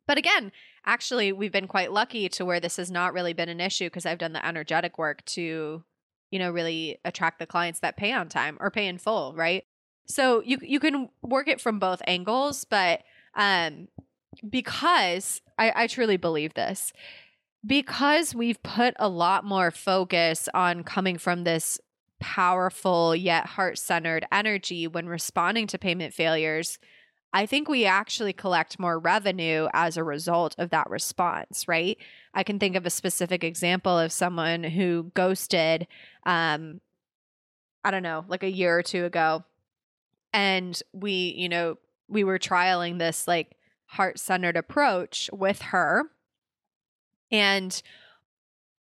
But 0.08 0.18
again 0.20 0.52
actually 0.86 1.32
we've 1.32 1.52
been 1.52 1.68
quite 1.68 1.92
lucky 1.92 2.30
to 2.30 2.46
where 2.46 2.60
this 2.60 2.78
has 2.78 2.92
not 2.92 3.14
really 3.14 3.34
been 3.34 3.50
an 3.50 3.60
issue 3.60 3.88
because 3.88 4.06
i've 4.06 4.20
done 4.20 4.34
the 4.34 4.46
energetic 4.46 5.00
work 5.00 5.26
to 5.26 5.84
you 6.30 6.38
know 6.38 6.52
really 6.52 7.00
attract 7.04 7.40
the 7.40 7.48
clients 7.48 7.80
that 7.80 7.98
pay 7.98 8.12
on 8.12 8.30
time 8.30 8.56
or 8.60 8.70
pay 8.70 8.88
in 8.88 8.98
full 9.00 9.34
right? 9.34 9.64
So 10.08 10.44
you 10.46 10.60
you 10.62 10.80
can 10.80 11.10
work 11.24 11.48
it 11.48 11.60
from 11.62 11.80
both 11.80 12.02
angles 12.06 12.66
but 12.66 13.02
um 13.36 13.88
because 14.48 15.42
I, 15.58 15.72
I 15.76 15.88
truly 15.88 16.18
believe 16.18 16.54
this 16.54 16.92
because 17.66 18.36
we've 18.36 18.62
put 18.62 18.94
a 18.98 19.10
lot 19.10 19.44
more 19.44 19.72
focus 19.72 20.48
on 20.54 20.84
coming 20.84 21.18
from 21.18 21.44
this 21.44 21.80
powerful 22.26 23.16
yet 23.16 23.46
heart 23.46 23.78
centered 23.78 24.26
energy 24.32 24.88
when 24.88 25.08
responding 25.08 25.68
to 25.68 25.78
payment 25.78 26.12
failures, 26.12 26.80
I 27.32 27.46
think 27.46 27.70
we 27.70 27.86
actually 27.86 28.34
collect 28.34 28.80
more 28.80 28.98
revenue 28.98 29.68
as 29.74 29.96
a 29.96 30.04
result 30.04 30.56
of 30.58 30.72
that 30.72 30.90
response, 30.90 31.68
right? 31.68 32.00
I 32.34 32.42
can 32.42 32.58
think 32.58 32.76
of 32.76 32.84
a 32.84 32.90
specific 32.90 33.44
example 33.44 34.00
of 34.00 34.12
someone 34.12 34.64
who 34.64 35.12
ghosted, 35.14 35.86
um, 36.26 36.82
I 37.84 37.92
don't 37.92 38.02
know, 38.02 38.26
like 38.28 38.42
a 38.42 38.50
year 38.50 38.76
or 38.76 38.82
two 38.82 39.06
ago. 39.06 39.44
And 40.34 40.82
we, 40.94 41.36
you 41.38 41.48
know, 41.48 41.78
we 42.08 42.24
were 42.24 42.40
trialing 42.40 42.98
this 42.98 43.28
like 43.28 43.56
heart 43.86 44.18
centered 44.18 44.58
approach 44.58 45.30
with 45.32 45.62
her. 45.62 46.06
And 47.32 47.80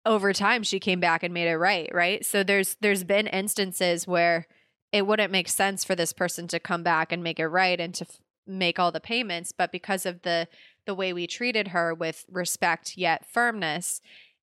over 0.07 0.33
time 0.33 0.63
she 0.63 0.81
came 0.81 1.01
back 1.01 1.23
and 1.23 1.35
made 1.35 1.49
it 1.49 1.57
right, 1.57 1.91
right? 1.93 2.25
So 2.25 2.43
there's 2.43 2.77
there's 2.81 3.05
been 3.05 3.27
instances 3.27 4.07
where 4.07 4.47
it 4.93 5.07
wouldn't 5.07 5.33
make 5.33 5.49
sense 5.49 5.85
for 5.85 5.95
this 5.95 6.13
person 6.13 6.47
to 6.49 6.61
come 6.61 6.83
back 6.83 7.13
and 7.13 7.23
make 7.23 7.41
it 7.41 7.49
right 7.49 7.79
and 7.79 7.93
to 7.97 8.07
f- 8.09 8.21
make 8.47 8.79
all 8.79 8.93
the 8.93 9.01
payments, 9.01 9.53
but 9.53 9.73
because 9.73 10.07
of 10.07 10.23
the 10.23 10.49
the 10.87 10.95
way 10.95 11.13
we 11.13 11.27
treated 11.27 11.69
her 11.69 11.93
with 11.93 12.25
respect 12.31 12.97
yet 12.97 13.27
firmness, 13.29 14.01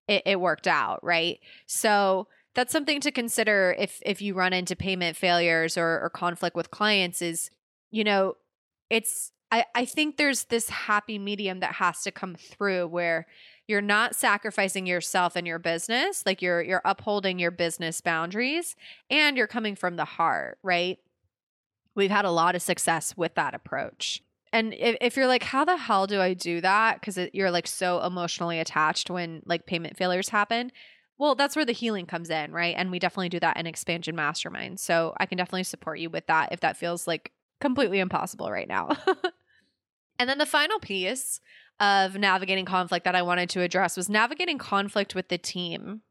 it, 0.09 0.21
it 0.25 0.41
worked 0.41 0.67
out, 0.67 0.99
right? 1.01 1.39
So 1.65 2.27
that's 2.53 2.73
something 2.73 2.99
to 2.99 3.11
consider 3.11 3.73
if 3.79 3.99
if 4.05 4.21
you 4.21 4.33
run 4.33 4.51
into 4.53 4.75
payment 4.75 5.15
failures 5.15 5.77
or, 5.77 6.01
or 6.01 6.09
conflict 6.09 6.55
with 6.55 6.69
clients 6.71 7.21
is, 7.21 7.49
you 7.89 8.03
know, 8.03 8.35
it's 8.89 9.31
I, 9.49 9.65
I 9.75 9.85
think 9.85 10.17
there's 10.17 10.45
this 10.45 10.67
happy 10.67 11.19
medium 11.19 11.59
that 11.61 11.75
has 11.75 12.01
to 12.03 12.11
come 12.11 12.35
through 12.35 12.87
where 12.87 13.27
you're 13.67 13.81
not 13.81 14.15
sacrificing 14.15 14.85
yourself 14.85 15.35
and 15.35 15.47
your 15.47 15.59
business 15.59 16.23
like 16.25 16.41
you're 16.41 16.61
you're 16.61 16.81
upholding 16.85 17.39
your 17.39 17.51
business 17.51 18.01
boundaries 18.01 18.75
and 19.09 19.37
you're 19.37 19.47
coming 19.47 19.75
from 19.75 19.95
the 19.95 20.05
heart 20.05 20.57
right? 20.63 20.99
We've 21.95 22.11
had 22.11 22.25
a 22.25 22.31
lot 22.31 22.55
of 22.55 22.61
success 22.63 23.15
with 23.15 23.35
that 23.35 23.53
approach. 23.53 24.23
And 24.51 24.73
if, 24.73 24.97
if 24.99 25.17
you're 25.17 25.27
like 25.27 25.43
how 25.43 25.65
the 25.65 25.77
hell 25.77 26.07
do 26.07 26.19
i 26.19 26.33
do 26.33 26.61
that? 26.61 26.99
Because 26.99 27.17
you're 27.33 27.51
like 27.51 27.67
so 27.67 28.01
emotionally 28.01 28.59
attached 28.59 29.09
when 29.09 29.41
like 29.45 29.65
payment 29.65 29.97
failures 29.97 30.29
happen 30.29 30.71
well 31.19 31.35
that's 31.35 31.55
where 31.55 31.65
the 31.65 31.71
healing 31.71 32.05
comes 32.05 32.29
in 32.29 32.51
right? 32.51 32.75
And 32.77 32.91
we 32.91 32.99
definitely 32.99 33.29
do 33.29 33.39
that 33.39 33.57
in 33.57 33.67
expansion 33.67 34.15
mastermind. 34.15 34.79
So 34.79 35.13
i 35.17 35.25
can 35.25 35.37
definitely 35.37 35.63
support 35.63 35.99
you 35.99 36.09
with 36.09 36.27
that 36.27 36.51
if 36.51 36.59
that 36.61 36.77
feels 36.77 37.07
like 37.07 37.31
completely 37.61 37.99
impossible 37.99 38.51
right 38.51 38.67
now. 38.67 38.89
And 40.19 40.29
then 40.29 40.37
the 40.37 40.45
final 40.45 40.79
piece 40.79 41.41
of 41.79 42.15
navigating 42.15 42.65
conflict 42.65 43.05
that 43.05 43.15
I 43.15 43.21
wanted 43.21 43.49
to 43.51 43.61
address 43.61 43.97
was 43.97 44.09
navigating 44.09 44.57
conflict 44.57 45.15
with 45.15 45.29
the 45.29 45.37
team. 45.37 46.01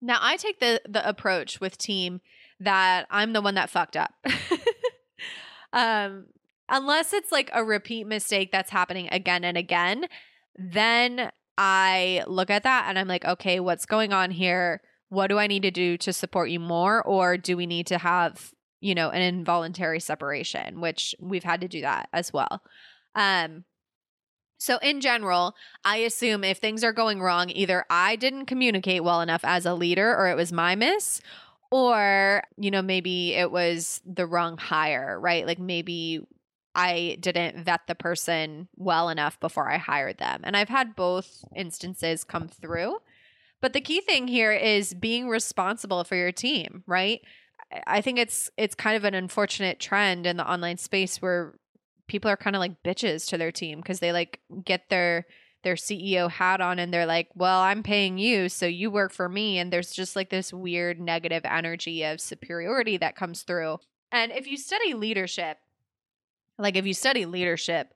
Now, 0.00 0.18
I 0.20 0.36
take 0.36 0.60
the 0.60 0.80
the 0.88 1.06
approach 1.08 1.60
with 1.60 1.78
team 1.78 2.20
that 2.60 3.06
I'm 3.10 3.32
the 3.32 3.40
one 3.40 3.54
that 3.54 3.70
fucked 3.70 3.96
up. 3.96 4.14
um, 5.72 6.26
unless 6.68 7.12
it's 7.12 7.32
like 7.32 7.50
a 7.52 7.64
repeat 7.64 8.06
mistake 8.06 8.52
that's 8.52 8.70
happening 8.70 9.08
again 9.10 9.44
and 9.44 9.56
again, 9.56 10.06
then 10.56 11.30
I 11.56 12.24
look 12.26 12.50
at 12.50 12.64
that 12.64 12.86
and 12.88 12.98
I'm 12.98 13.08
like, 13.08 13.24
okay, 13.24 13.60
what's 13.60 13.86
going 13.86 14.12
on 14.12 14.30
here? 14.30 14.80
What 15.08 15.28
do 15.28 15.38
I 15.38 15.46
need 15.46 15.62
to 15.62 15.70
do 15.70 15.96
to 15.98 16.12
support 16.12 16.50
you 16.50 16.60
more? 16.60 17.02
Or 17.02 17.36
do 17.36 17.56
we 17.56 17.66
need 17.66 17.86
to 17.88 17.98
have, 17.98 18.52
you 18.80 18.94
know, 18.94 19.10
an 19.10 19.22
involuntary 19.22 20.00
separation, 20.00 20.80
which 20.80 21.14
we've 21.20 21.44
had 21.44 21.60
to 21.62 21.68
do 21.68 21.80
that 21.80 22.08
as 22.12 22.32
well. 22.32 22.62
Um, 23.14 23.64
so, 24.58 24.78
in 24.78 25.00
general, 25.00 25.54
I 25.84 25.98
assume 25.98 26.42
if 26.42 26.58
things 26.58 26.82
are 26.82 26.92
going 26.92 27.22
wrong, 27.22 27.50
either 27.50 27.84
I 27.88 28.16
didn't 28.16 28.46
communicate 28.46 29.04
well 29.04 29.20
enough 29.20 29.44
as 29.44 29.64
a 29.64 29.74
leader 29.74 30.14
or 30.14 30.28
it 30.28 30.36
was 30.36 30.52
my 30.52 30.74
miss, 30.74 31.20
or, 31.70 32.42
you 32.56 32.70
know, 32.70 32.82
maybe 32.82 33.34
it 33.34 33.52
was 33.52 34.00
the 34.04 34.26
wrong 34.26 34.56
hire, 34.56 35.18
right? 35.20 35.46
Like 35.46 35.58
maybe 35.58 36.26
I 36.74 37.18
didn't 37.20 37.64
vet 37.64 37.82
the 37.86 37.94
person 37.94 38.68
well 38.76 39.08
enough 39.08 39.38
before 39.38 39.70
I 39.70 39.78
hired 39.78 40.18
them. 40.18 40.40
And 40.44 40.56
I've 40.56 40.68
had 40.68 40.96
both 40.96 41.44
instances 41.54 42.24
come 42.24 42.48
through. 42.48 42.98
But 43.60 43.72
the 43.72 43.80
key 43.80 44.00
thing 44.00 44.28
here 44.28 44.52
is 44.52 44.94
being 44.94 45.28
responsible 45.28 46.04
for 46.04 46.16
your 46.16 46.32
team, 46.32 46.84
right? 46.86 47.20
I 47.86 48.00
think 48.00 48.18
it's 48.18 48.50
it's 48.56 48.74
kind 48.74 48.96
of 48.96 49.04
an 49.04 49.14
unfortunate 49.14 49.78
trend 49.78 50.26
in 50.26 50.36
the 50.36 50.50
online 50.50 50.78
space 50.78 51.20
where 51.20 51.54
people 52.08 52.30
are 52.30 52.36
kind 52.36 52.56
of 52.56 52.60
like 52.60 52.82
bitches 52.82 53.28
to 53.28 53.38
their 53.38 53.52
team 53.52 53.78
because 53.78 54.00
they 54.00 54.12
like 54.12 54.40
get 54.64 54.88
their 54.88 55.26
their 55.62 55.74
CEO 55.74 56.30
hat 56.30 56.60
on 56.60 56.78
and 56.78 56.92
they're 56.92 57.06
like, 57.06 57.28
"Well, 57.34 57.60
I'm 57.60 57.82
paying 57.82 58.16
you, 58.18 58.48
so 58.48 58.66
you 58.66 58.90
work 58.90 59.12
for 59.12 59.28
me." 59.28 59.58
And 59.58 59.72
there's 59.72 59.92
just 59.92 60.16
like 60.16 60.30
this 60.30 60.52
weird 60.52 61.00
negative 61.00 61.44
energy 61.44 62.04
of 62.04 62.20
superiority 62.20 62.96
that 62.96 63.16
comes 63.16 63.42
through. 63.42 63.78
And 64.10 64.32
if 64.32 64.46
you 64.46 64.56
study 64.56 64.94
leadership, 64.94 65.58
like 66.58 66.76
if 66.76 66.86
you 66.86 66.94
study 66.94 67.26
leadership 67.26 67.94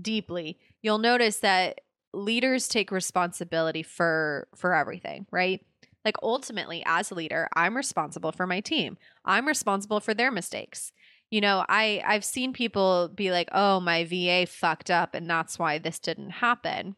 deeply, 0.00 0.58
you'll 0.82 0.98
notice 0.98 1.38
that 1.38 1.80
leaders 2.12 2.68
take 2.68 2.90
responsibility 2.90 3.82
for 3.82 4.48
for 4.54 4.74
everything, 4.74 5.26
right? 5.30 5.64
Like 6.04 6.16
ultimately 6.22 6.82
as 6.84 7.10
a 7.10 7.14
leader, 7.14 7.48
I'm 7.54 7.76
responsible 7.76 8.32
for 8.32 8.46
my 8.46 8.60
team. 8.60 8.98
I'm 9.24 9.46
responsible 9.46 10.00
for 10.00 10.14
their 10.14 10.32
mistakes 10.32 10.92
you 11.32 11.40
know 11.40 11.64
i 11.68 12.02
i've 12.06 12.24
seen 12.24 12.52
people 12.52 13.08
be 13.08 13.32
like 13.32 13.48
oh 13.52 13.80
my 13.80 14.04
va 14.04 14.46
fucked 14.46 14.90
up 14.90 15.14
and 15.14 15.28
that's 15.28 15.58
why 15.58 15.78
this 15.78 15.98
didn't 15.98 16.30
happen. 16.30 16.94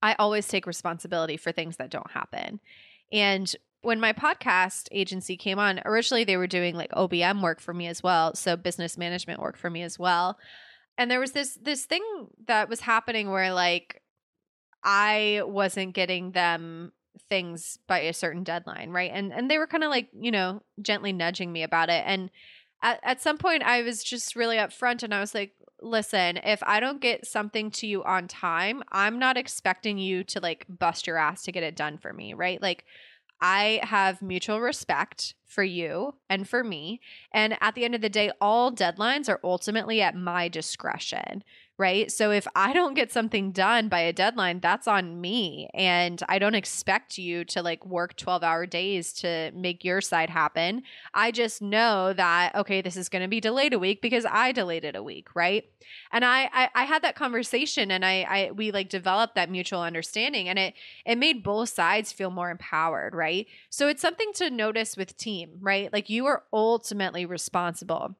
I 0.00 0.14
always 0.18 0.46
take 0.46 0.66
responsibility 0.66 1.38
for 1.38 1.50
things 1.50 1.78
that 1.78 1.90
don't 1.90 2.10
happen. 2.10 2.60
And 3.10 3.54
when 3.80 4.00
my 4.00 4.12
podcast 4.12 4.88
agency 4.92 5.36
came 5.36 5.58
on 5.58 5.80
originally 5.84 6.24
they 6.24 6.36
were 6.36 6.46
doing 6.46 6.74
like 6.74 6.92
obm 6.92 7.42
work 7.42 7.60
for 7.60 7.74
me 7.74 7.86
as 7.86 8.02
well 8.02 8.34
so 8.34 8.56
business 8.56 8.96
management 8.96 9.40
work 9.40 9.58
for 9.58 9.68
me 9.68 9.82
as 9.82 9.98
well. 9.98 10.38
And 10.96 11.10
there 11.10 11.20
was 11.20 11.32
this 11.32 11.58
this 11.60 11.84
thing 11.86 12.04
that 12.46 12.68
was 12.68 12.80
happening 12.80 13.30
where 13.30 13.52
like 13.52 14.00
i 14.84 15.42
wasn't 15.44 15.94
getting 15.94 16.30
them 16.32 16.92
things 17.28 17.78
by 17.88 18.00
a 18.00 18.12
certain 18.12 18.44
deadline 18.44 18.90
right? 18.90 19.10
And 19.12 19.32
and 19.32 19.50
they 19.50 19.58
were 19.58 19.66
kind 19.66 19.82
of 19.82 19.90
like 19.90 20.08
you 20.18 20.30
know 20.30 20.62
gently 20.80 21.12
nudging 21.12 21.50
me 21.52 21.64
about 21.64 21.90
it. 21.90 22.04
And 22.06 22.30
at, 22.84 23.00
at 23.02 23.22
some 23.22 23.38
point 23.38 23.64
I 23.64 23.82
was 23.82 24.04
just 24.04 24.36
really 24.36 24.56
upfront 24.58 25.02
and 25.02 25.12
I 25.12 25.18
was 25.18 25.34
like, 25.34 25.54
listen, 25.80 26.38
if 26.44 26.62
I 26.62 26.78
don't 26.78 27.00
get 27.00 27.26
something 27.26 27.70
to 27.72 27.86
you 27.86 28.04
on 28.04 28.28
time, 28.28 28.82
I'm 28.92 29.18
not 29.18 29.36
expecting 29.36 29.98
you 29.98 30.22
to 30.24 30.40
like 30.40 30.66
bust 30.68 31.06
your 31.06 31.16
ass 31.16 31.42
to 31.44 31.52
get 31.52 31.62
it 31.62 31.74
done 31.74 31.98
for 31.98 32.12
me, 32.12 32.34
right? 32.34 32.60
Like, 32.62 32.84
I 33.40 33.80
have 33.82 34.22
mutual 34.22 34.60
respect 34.60 35.34
for 35.44 35.64
you 35.64 36.14
and 36.30 36.48
for 36.48 36.62
me. 36.64 37.00
And 37.32 37.58
at 37.60 37.74
the 37.74 37.84
end 37.84 37.94
of 37.94 38.00
the 38.00 38.08
day, 38.08 38.30
all 38.40 38.72
deadlines 38.72 39.28
are 39.28 39.40
ultimately 39.42 40.00
at 40.00 40.14
my 40.14 40.48
discretion 40.48 41.42
right? 41.76 42.10
So 42.10 42.30
if 42.30 42.46
I 42.54 42.72
don't 42.72 42.94
get 42.94 43.10
something 43.10 43.50
done 43.50 43.88
by 43.88 44.00
a 44.00 44.12
deadline, 44.12 44.60
that's 44.60 44.86
on 44.86 45.20
me. 45.20 45.68
And 45.74 46.22
I 46.28 46.38
don't 46.38 46.54
expect 46.54 47.18
you 47.18 47.44
to 47.46 47.62
like 47.62 47.84
work 47.84 48.16
12 48.16 48.44
hour 48.44 48.64
days 48.64 49.12
to 49.14 49.50
make 49.54 49.82
your 49.84 50.00
side 50.00 50.30
happen. 50.30 50.82
I 51.14 51.32
just 51.32 51.60
know 51.60 52.12
that, 52.12 52.54
okay, 52.54 52.80
this 52.80 52.96
is 52.96 53.08
going 53.08 53.22
to 53.22 53.28
be 53.28 53.40
delayed 53.40 53.72
a 53.72 53.78
week 53.78 54.00
because 54.00 54.24
I 54.30 54.52
delayed 54.52 54.84
it 54.84 54.94
a 54.94 55.02
week, 55.02 55.28
right? 55.34 55.64
And 56.12 56.24
I, 56.24 56.48
I, 56.52 56.68
I 56.76 56.84
had 56.84 57.02
that 57.02 57.16
conversation 57.16 57.90
and 57.90 58.04
I, 58.04 58.22
I, 58.22 58.50
we 58.52 58.70
like 58.70 58.88
developed 58.88 59.34
that 59.34 59.50
mutual 59.50 59.82
understanding 59.82 60.48
and 60.48 60.58
it, 60.58 60.74
it 61.04 61.18
made 61.18 61.42
both 61.42 61.70
sides 61.70 62.12
feel 62.12 62.30
more 62.30 62.50
empowered, 62.50 63.14
right? 63.14 63.48
So 63.68 63.88
it's 63.88 64.02
something 64.02 64.32
to 64.34 64.48
notice 64.48 64.96
with 64.96 65.16
team, 65.16 65.58
right? 65.60 65.92
Like 65.92 66.08
you 66.08 66.26
are 66.26 66.44
ultimately 66.52 67.26
responsible 67.26 68.14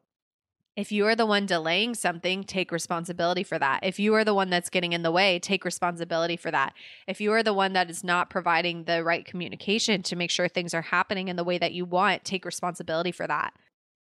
if 0.77 0.91
you 0.91 1.07
are 1.07 1.15
the 1.15 1.27
one 1.27 1.47
delaying 1.47 1.95
something, 1.95 2.43
take 2.43 2.73
responsibility 2.73 3.45
for 3.45 3.59
that. 3.59 3.81
If 3.85 4.01
you 4.01 4.15
are 4.15 4.25
the 4.25 4.35
one 4.35 4.51
that's 4.51 4.71
getting 4.71 4.93
in 4.93 5.03
the 5.03 5.13
way, 5.13 5.39
take 5.39 5.65
responsibility 5.65 6.37
for 6.37 6.51
that. 6.51 6.75
If 7.07 7.21
you 7.21 7.33
are 7.33 7.45
the 7.45 7.55
one 7.55 7.75
that 7.75 7.91
is 7.91 8.03
not 8.03 8.29
providing 8.29 8.85
the 8.85 9.05
right 9.05 9.25
communication 9.25 10.03
to 10.03 10.17
make 10.17 10.31
sure 10.31 10.49
things 10.49 10.75
are 10.75 10.83
happening 10.83 11.29
in 11.29 11.37
the 11.37 11.45
way 11.45 11.59
that 11.59 11.73
you 11.73 11.85
want, 11.85 12.25
take 12.25 12.45
responsibility 12.45 13.13
for 13.13 13.27
that. 13.29 13.55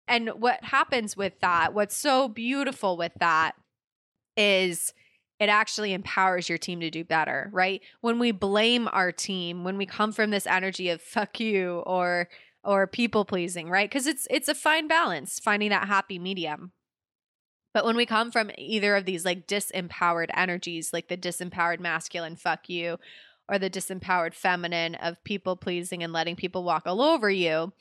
And 0.08 0.30
what 0.30 0.64
happens 0.64 1.18
with 1.18 1.40
that, 1.42 1.74
what's 1.74 1.96
so 1.96 2.28
beautiful 2.28 2.98
with 2.98 3.14
that 3.20 3.54
is 4.38 4.94
it 5.40 5.50
actually 5.50 5.94
empowers 5.94 6.50
your 6.50 6.58
team 6.58 6.82
to 6.82 6.90
do 6.92 7.04
better, 7.04 7.50
right? 7.52 7.82
When 8.02 8.20
we 8.20 8.32
blame 8.32 8.90
our 8.92 9.12
team, 9.12 9.64
when 9.64 9.78
we 9.78 9.86
come 9.86 10.12
from 10.12 10.32
this 10.32 10.46
energy 10.46 10.90
of 10.90 11.02
fuck 11.02 11.40
you 11.40 11.80
or 11.86 12.28
or 12.70 12.86
people 12.86 13.26
pleasing, 13.26 13.68
right? 13.68 13.90
Because 13.90 14.06
it's 14.06 14.28
it's 14.30 14.48
a 14.48 14.54
fine 14.54 14.88
balance 14.88 15.40
finding 15.40 15.72
that 15.72 15.88
happy 15.88 16.20
medium. 16.20 16.72
But 17.74 17.84
when 17.84 17.96
we 17.96 18.06
come 18.06 18.32
from 18.32 18.52
either 18.60 18.96
of 18.96 19.06
these 19.06 19.26
like 19.26 19.48
disempowered 19.48 20.30
energies, 20.36 20.94
like 20.94 21.08
the 21.08 21.18
disempowered 21.18 21.80
masculine 21.80 22.36
fuck 22.36 22.70
you 22.70 23.00
or 23.50 23.58
the 23.58 23.72
disempowered 23.72 24.36
feminine 24.36 24.94
of 24.94 25.24
people 25.24 25.56
pleasing 25.56 26.04
and 26.04 26.14
letting 26.14 26.36
people 26.36 26.64
walk 26.64 26.84
all 26.86 27.02
over 27.02 27.28
you, 27.28 27.74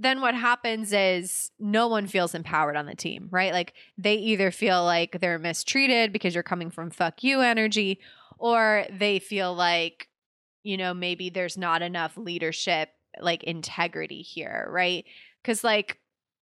then 0.00 0.20
what 0.20 0.34
happens 0.34 0.92
is 0.92 1.52
no 1.60 1.86
one 1.86 2.08
feels 2.08 2.34
empowered 2.34 2.76
on 2.76 2.86
the 2.86 2.96
team, 2.96 3.28
right? 3.30 3.52
Like 3.52 3.72
they 3.96 4.14
either 4.14 4.50
feel 4.50 4.82
like 4.82 5.20
they're 5.20 5.38
mistreated 5.38 6.12
because 6.12 6.34
you're 6.34 6.42
coming 6.42 6.72
from 6.72 6.90
fuck 6.90 7.22
you 7.22 7.40
energy, 7.40 8.00
or 8.36 8.84
they 8.90 9.20
feel 9.20 9.54
like, 9.54 10.08
you 10.64 10.76
know, 10.76 10.92
maybe 10.92 11.30
there's 11.30 11.56
not 11.56 11.82
enough 11.82 12.16
leadership 12.16 12.90
like 13.20 13.42
integrity 13.44 14.22
here, 14.22 14.68
right? 14.70 15.04
Cuz 15.44 15.64
like 15.64 15.98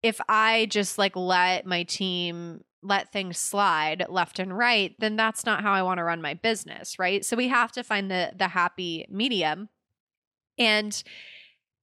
if 0.02 0.20
I 0.28 0.66
just 0.70 0.98
like 0.98 1.16
let 1.16 1.66
my 1.66 1.82
team 1.82 2.64
let 2.82 3.12
things 3.12 3.36
slide 3.38 4.06
left 4.08 4.38
and 4.38 4.56
right, 4.56 4.94
then 4.98 5.16
that's 5.16 5.44
not 5.44 5.62
how 5.62 5.72
I 5.72 5.82
want 5.82 5.98
to 5.98 6.04
run 6.04 6.22
my 6.22 6.34
business, 6.34 6.98
right? 6.98 7.24
So 7.24 7.36
we 7.36 7.48
have 7.48 7.72
to 7.72 7.84
find 7.84 8.10
the 8.10 8.32
the 8.36 8.48
happy 8.48 9.06
medium. 9.10 9.68
And 10.58 11.02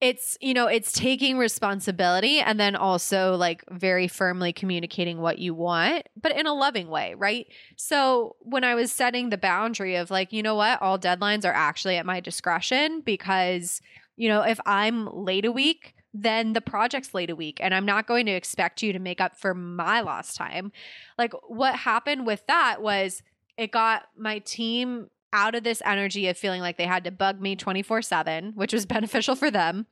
it's 0.00 0.38
you 0.40 0.54
know 0.54 0.66
it's 0.66 0.92
taking 0.92 1.38
responsibility 1.38 2.38
and 2.38 2.58
then 2.60 2.76
also 2.76 3.34
like 3.34 3.64
very 3.70 4.06
firmly 4.06 4.52
communicating 4.52 5.20
what 5.20 5.38
you 5.38 5.52
want 5.52 6.06
but 6.20 6.36
in 6.36 6.46
a 6.46 6.54
loving 6.54 6.88
way 6.88 7.14
right 7.14 7.48
so 7.76 8.36
when 8.40 8.62
i 8.62 8.76
was 8.76 8.92
setting 8.92 9.30
the 9.30 9.36
boundary 9.36 9.96
of 9.96 10.10
like 10.10 10.32
you 10.32 10.42
know 10.42 10.54
what 10.54 10.80
all 10.80 10.98
deadlines 10.98 11.44
are 11.44 11.52
actually 11.52 11.96
at 11.96 12.06
my 12.06 12.20
discretion 12.20 13.00
because 13.00 13.80
you 14.18 14.28
know, 14.28 14.42
if 14.42 14.58
I'm 14.66 15.06
late 15.06 15.44
a 15.44 15.52
week, 15.52 15.94
then 16.12 16.52
the 16.52 16.60
project's 16.60 17.14
late 17.14 17.30
a 17.30 17.36
week 17.36 17.58
and 17.60 17.72
I'm 17.72 17.86
not 17.86 18.08
going 18.08 18.26
to 18.26 18.32
expect 18.32 18.82
you 18.82 18.92
to 18.92 18.98
make 18.98 19.20
up 19.20 19.38
for 19.38 19.54
my 19.54 20.00
lost 20.00 20.36
time. 20.36 20.72
Like 21.16 21.32
what 21.46 21.76
happened 21.76 22.26
with 22.26 22.44
that 22.48 22.82
was 22.82 23.22
it 23.56 23.70
got 23.70 24.08
my 24.16 24.40
team 24.40 25.08
out 25.32 25.54
of 25.54 25.62
this 25.62 25.82
energy 25.84 26.26
of 26.26 26.38
feeling 26.38 26.62
like 26.62 26.78
they 26.78 26.86
had 26.86 27.04
to 27.04 27.10
bug 27.10 27.38
me 27.40 27.54
24 27.54 28.02
7, 28.02 28.52
which 28.54 28.72
was 28.72 28.86
beneficial 28.96 29.36
for 29.36 29.50
them. 29.50 29.86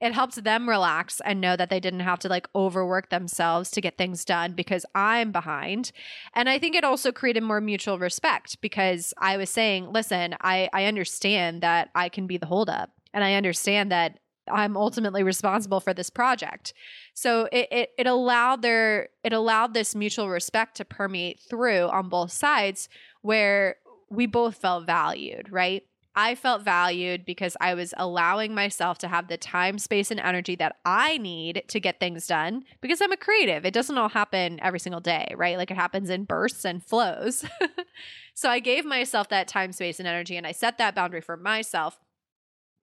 It 0.00 0.12
helped 0.12 0.44
them 0.44 0.68
relax 0.68 1.20
and 1.24 1.40
know 1.40 1.56
that 1.56 1.70
they 1.70 1.80
didn't 1.80 2.00
have 2.00 2.18
to 2.20 2.28
like 2.28 2.46
overwork 2.54 3.08
themselves 3.08 3.70
to 3.72 3.80
get 3.80 3.96
things 3.96 4.24
done 4.24 4.52
because 4.52 4.84
I'm 4.94 5.32
behind. 5.32 5.90
And 6.34 6.48
I 6.48 6.58
think 6.58 6.76
it 6.76 6.84
also 6.84 7.10
created 7.10 7.42
more 7.42 7.60
mutual 7.60 7.98
respect 7.98 8.60
because 8.60 9.14
I 9.18 9.38
was 9.38 9.50
saying, 9.50 9.90
listen, 9.90 10.36
I, 10.42 10.68
I 10.72 10.84
understand 10.84 11.62
that 11.62 11.88
I 11.94 12.10
can 12.10 12.26
be 12.26 12.36
the 12.36 12.46
holdup 12.46 12.90
and 13.12 13.24
I 13.24 13.34
understand 13.34 13.92
that 13.92 14.18
I'm 14.50 14.76
ultimately 14.76 15.22
responsible 15.22 15.80
for 15.80 15.94
this 15.94 16.10
project. 16.10 16.74
So 17.14 17.48
it, 17.52 17.68
it, 17.70 17.90
it 17.98 18.06
allowed 18.06 18.62
their 18.62 19.10
it 19.22 19.32
allowed 19.32 19.74
this 19.74 19.94
mutual 19.94 20.28
respect 20.28 20.76
to 20.78 20.84
permeate 20.84 21.40
through 21.40 21.88
on 21.88 22.08
both 22.08 22.32
sides 22.32 22.88
where 23.22 23.76
we 24.10 24.26
both 24.26 24.56
felt 24.56 24.84
valued, 24.86 25.50
right? 25.50 25.84
I 26.14 26.34
felt 26.34 26.62
valued 26.62 27.24
because 27.24 27.56
I 27.58 27.72
was 27.72 27.94
allowing 27.96 28.54
myself 28.54 28.98
to 28.98 29.08
have 29.08 29.28
the 29.28 29.38
time, 29.38 29.78
space, 29.78 30.10
and 30.10 30.20
energy 30.20 30.54
that 30.56 30.76
I 30.84 31.16
need 31.16 31.64
to 31.68 31.80
get 31.80 32.00
things 32.00 32.26
done 32.26 32.64
because 32.82 33.00
I'm 33.00 33.12
a 33.12 33.16
creative. 33.16 33.64
It 33.64 33.72
doesn't 33.72 33.96
all 33.96 34.10
happen 34.10 34.60
every 34.60 34.78
single 34.78 35.00
day, 35.00 35.32
right? 35.36 35.56
Like 35.56 35.70
it 35.70 35.78
happens 35.78 36.10
in 36.10 36.24
bursts 36.24 36.66
and 36.66 36.84
flows. 36.84 37.46
so 38.34 38.50
I 38.50 38.58
gave 38.58 38.84
myself 38.84 39.30
that 39.30 39.48
time, 39.48 39.72
space, 39.72 39.98
and 39.98 40.08
energy, 40.08 40.36
and 40.36 40.46
I 40.46 40.52
set 40.52 40.76
that 40.76 40.94
boundary 40.94 41.22
for 41.22 41.38
myself 41.38 41.98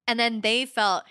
and 0.10 0.19
then 0.19 0.41
they 0.41 0.65
felt 0.65 1.04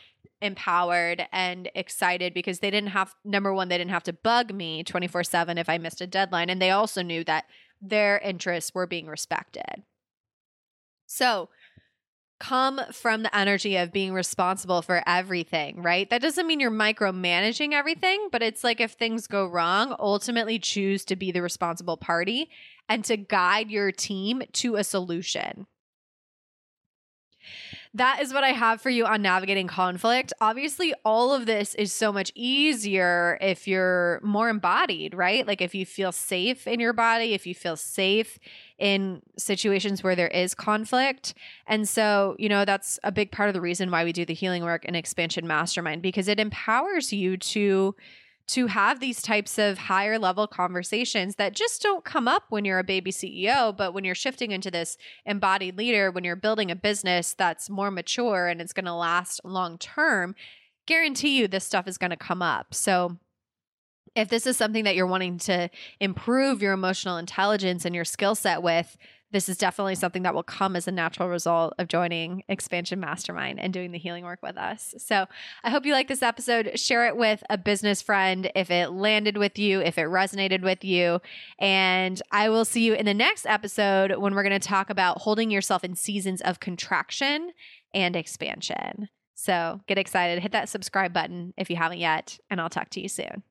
empowered 0.42 1.26
and 1.32 1.70
excited 1.74 2.34
because 2.34 2.58
they 2.58 2.70
didn't 2.70 2.90
have 2.90 3.14
number 3.24 3.54
one 3.54 3.68
they 3.68 3.78
didn't 3.78 3.90
have 3.90 4.04
to 4.04 4.12
bug 4.12 4.52
me 4.52 4.82
24/7 4.84 5.56
if 5.56 5.68
I 5.68 5.78
missed 5.78 6.00
a 6.00 6.06
deadline 6.06 6.50
and 6.50 6.60
they 6.60 6.70
also 6.70 7.02
knew 7.02 7.24
that 7.24 7.44
their 7.80 8.18
interests 8.18 8.74
were 8.74 8.86
being 8.86 9.06
respected. 9.06 9.84
So, 11.06 11.48
come 12.40 12.80
from 12.92 13.22
the 13.22 13.36
energy 13.36 13.76
of 13.76 13.92
being 13.92 14.12
responsible 14.12 14.82
for 14.82 15.02
everything, 15.06 15.82
right? 15.82 16.08
That 16.10 16.22
doesn't 16.22 16.46
mean 16.46 16.60
you're 16.60 16.70
micromanaging 16.70 17.72
everything, 17.72 18.28
but 18.30 18.42
it's 18.42 18.62
like 18.62 18.80
if 18.80 18.92
things 18.92 19.26
go 19.26 19.46
wrong, 19.46 19.96
ultimately 19.98 20.58
choose 20.58 21.04
to 21.06 21.16
be 21.16 21.32
the 21.32 21.42
responsible 21.42 21.96
party 21.96 22.48
and 22.88 23.04
to 23.06 23.16
guide 23.16 23.70
your 23.70 23.90
team 23.90 24.42
to 24.52 24.76
a 24.76 24.84
solution 24.84 25.66
that 27.98 28.20
is 28.22 28.32
what 28.32 28.44
I 28.44 28.50
have 28.50 28.80
for 28.80 28.90
you 28.90 29.04
on 29.04 29.22
navigating 29.22 29.66
conflict. 29.66 30.32
Obviously, 30.40 30.94
all 31.04 31.34
of 31.34 31.46
this 31.46 31.74
is 31.74 31.92
so 31.92 32.12
much 32.12 32.32
easier 32.34 33.38
if 33.40 33.68
you're 33.68 34.20
more 34.22 34.48
embodied, 34.48 35.14
right? 35.14 35.46
Like 35.46 35.60
if 35.60 35.74
you 35.74 35.84
feel 35.84 36.12
safe 36.12 36.66
in 36.66 36.80
your 36.80 36.92
body, 36.92 37.34
if 37.34 37.46
you 37.46 37.54
feel 37.54 37.76
safe 37.76 38.38
in 38.78 39.22
situations 39.36 40.02
where 40.02 40.16
there 40.16 40.28
is 40.28 40.54
conflict. 40.54 41.34
And 41.66 41.88
so, 41.88 42.36
you 42.38 42.48
know, 42.48 42.64
that's 42.64 42.98
a 43.02 43.12
big 43.12 43.32
part 43.32 43.48
of 43.48 43.54
the 43.54 43.60
reason 43.60 43.90
why 43.90 44.04
we 44.04 44.12
do 44.12 44.24
the 44.24 44.34
healing 44.34 44.64
work 44.64 44.84
and 44.84 44.96
expansion 44.96 45.46
mastermind 45.46 46.02
because 46.02 46.28
it 46.28 46.40
empowers 46.40 47.12
you 47.12 47.36
to 47.36 47.94
to 48.48 48.66
have 48.66 48.98
these 48.98 49.20
types 49.20 49.58
of 49.58 49.76
higher 49.76 50.18
level 50.18 50.46
conversations 50.46 51.36
that 51.36 51.54
just 51.54 51.82
don't 51.82 52.04
come 52.04 52.26
up 52.26 52.44
when 52.48 52.64
you're 52.64 52.78
a 52.78 52.84
baby 52.84 53.12
CEO, 53.12 53.76
but 53.76 53.92
when 53.92 54.04
you're 54.04 54.14
shifting 54.14 54.52
into 54.52 54.70
this 54.70 54.96
embodied 55.26 55.76
leader, 55.76 56.10
when 56.10 56.24
you're 56.24 56.36
building 56.36 56.70
a 56.70 56.76
business 56.76 57.34
that's 57.34 57.68
more 57.68 57.90
mature 57.90 58.48
and 58.48 58.60
it's 58.60 58.72
going 58.72 58.86
to 58.86 58.94
last 58.94 59.40
long 59.44 59.76
term, 59.76 60.34
guarantee 60.86 61.38
you 61.38 61.46
this 61.46 61.64
stuff 61.64 61.86
is 61.86 61.98
going 61.98 62.10
to 62.10 62.16
come 62.16 62.42
up. 62.42 62.74
So, 62.74 63.18
if 64.14 64.28
this 64.30 64.46
is 64.46 64.56
something 64.56 64.84
that 64.84 64.96
you're 64.96 65.06
wanting 65.06 65.38
to 65.38 65.68
improve 66.00 66.62
your 66.62 66.72
emotional 66.72 67.18
intelligence 67.18 67.84
and 67.84 67.94
your 67.94 68.06
skill 68.06 68.34
set 68.34 68.62
with, 68.62 68.96
this 69.30 69.48
is 69.48 69.58
definitely 69.58 69.94
something 69.94 70.22
that 70.22 70.34
will 70.34 70.42
come 70.42 70.74
as 70.74 70.88
a 70.88 70.92
natural 70.92 71.28
result 71.28 71.74
of 71.78 71.88
joining 71.88 72.42
Expansion 72.48 72.98
Mastermind 72.98 73.60
and 73.60 73.72
doing 73.72 73.92
the 73.92 73.98
healing 73.98 74.24
work 74.24 74.38
with 74.42 74.56
us. 74.56 74.94
So 74.98 75.26
I 75.62 75.70
hope 75.70 75.84
you 75.84 75.92
like 75.92 76.08
this 76.08 76.22
episode. 76.22 76.78
Share 76.78 77.06
it 77.06 77.16
with 77.16 77.42
a 77.50 77.58
business 77.58 78.00
friend 78.00 78.50
if 78.54 78.70
it 78.70 78.92
landed 78.92 79.36
with 79.36 79.58
you, 79.58 79.80
if 79.80 79.98
it 79.98 80.06
resonated 80.06 80.62
with 80.62 80.82
you. 80.82 81.20
And 81.58 82.20
I 82.32 82.48
will 82.48 82.64
see 82.64 82.84
you 82.84 82.94
in 82.94 83.04
the 83.04 83.14
next 83.14 83.44
episode 83.46 84.16
when 84.16 84.34
we're 84.34 84.42
going 84.42 84.58
to 84.58 84.68
talk 84.68 84.88
about 84.88 85.22
holding 85.22 85.50
yourself 85.50 85.84
in 85.84 85.94
seasons 85.94 86.40
of 86.40 86.60
contraction 86.60 87.50
and 87.92 88.16
expansion. 88.16 89.08
So 89.34 89.80
get 89.86 89.98
excited, 89.98 90.42
hit 90.42 90.52
that 90.52 90.68
subscribe 90.68 91.12
button 91.12 91.54
if 91.56 91.70
you 91.70 91.76
haven't 91.76 91.98
yet, 91.98 92.38
and 92.50 92.60
I'll 92.60 92.68
talk 92.68 92.90
to 92.90 93.00
you 93.00 93.08
soon. 93.08 93.42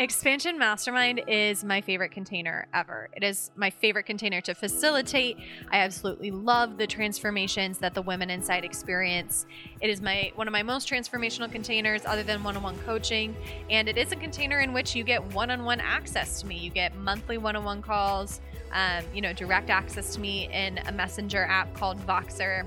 Expansion 0.00 0.58
Mastermind 0.58 1.20
is 1.28 1.62
my 1.62 1.82
favorite 1.82 2.10
container 2.10 2.66
ever. 2.72 3.10
It 3.14 3.22
is 3.22 3.50
my 3.54 3.68
favorite 3.68 4.04
container 4.04 4.40
to 4.40 4.54
facilitate. 4.54 5.36
I 5.70 5.80
absolutely 5.80 6.30
love 6.30 6.78
the 6.78 6.86
transformations 6.86 7.76
that 7.80 7.92
the 7.92 8.00
women 8.00 8.30
inside 8.30 8.64
experience. 8.64 9.44
It 9.82 9.90
is 9.90 10.00
my 10.00 10.32
one 10.36 10.48
of 10.48 10.52
my 10.52 10.62
most 10.62 10.88
transformational 10.88 11.52
containers 11.52 12.06
other 12.06 12.22
than 12.22 12.42
one-on-one 12.42 12.78
coaching, 12.78 13.36
and 13.68 13.90
it 13.90 13.98
is 13.98 14.10
a 14.10 14.16
container 14.16 14.60
in 14.60 14.72
which 14.72 14.96
you 14.96 15.04
get 15.04 15.22
one-on-one 15.34 15.80
access 15.80 16.40
to 16.40 16.46
me. 16.46 16.56
You 16.56 16.70
get 16.70 16.96
monthly 16.96 17.36
one-on-one 17.36 17.82
calls, 17.82 18.40
um, 18.72 19.04
you 19.12 19.20
know, 19.20 19.34
direct 19.34 19.68
access 19.68 20.14
to 20.14 20.20
me 20.20 20.48
in 20.50 20.78
a 20.78 20.92
messenger 20.92 21.44
app 21.44 21.74
called 21.74 21.98
Voxer 22.06 22.66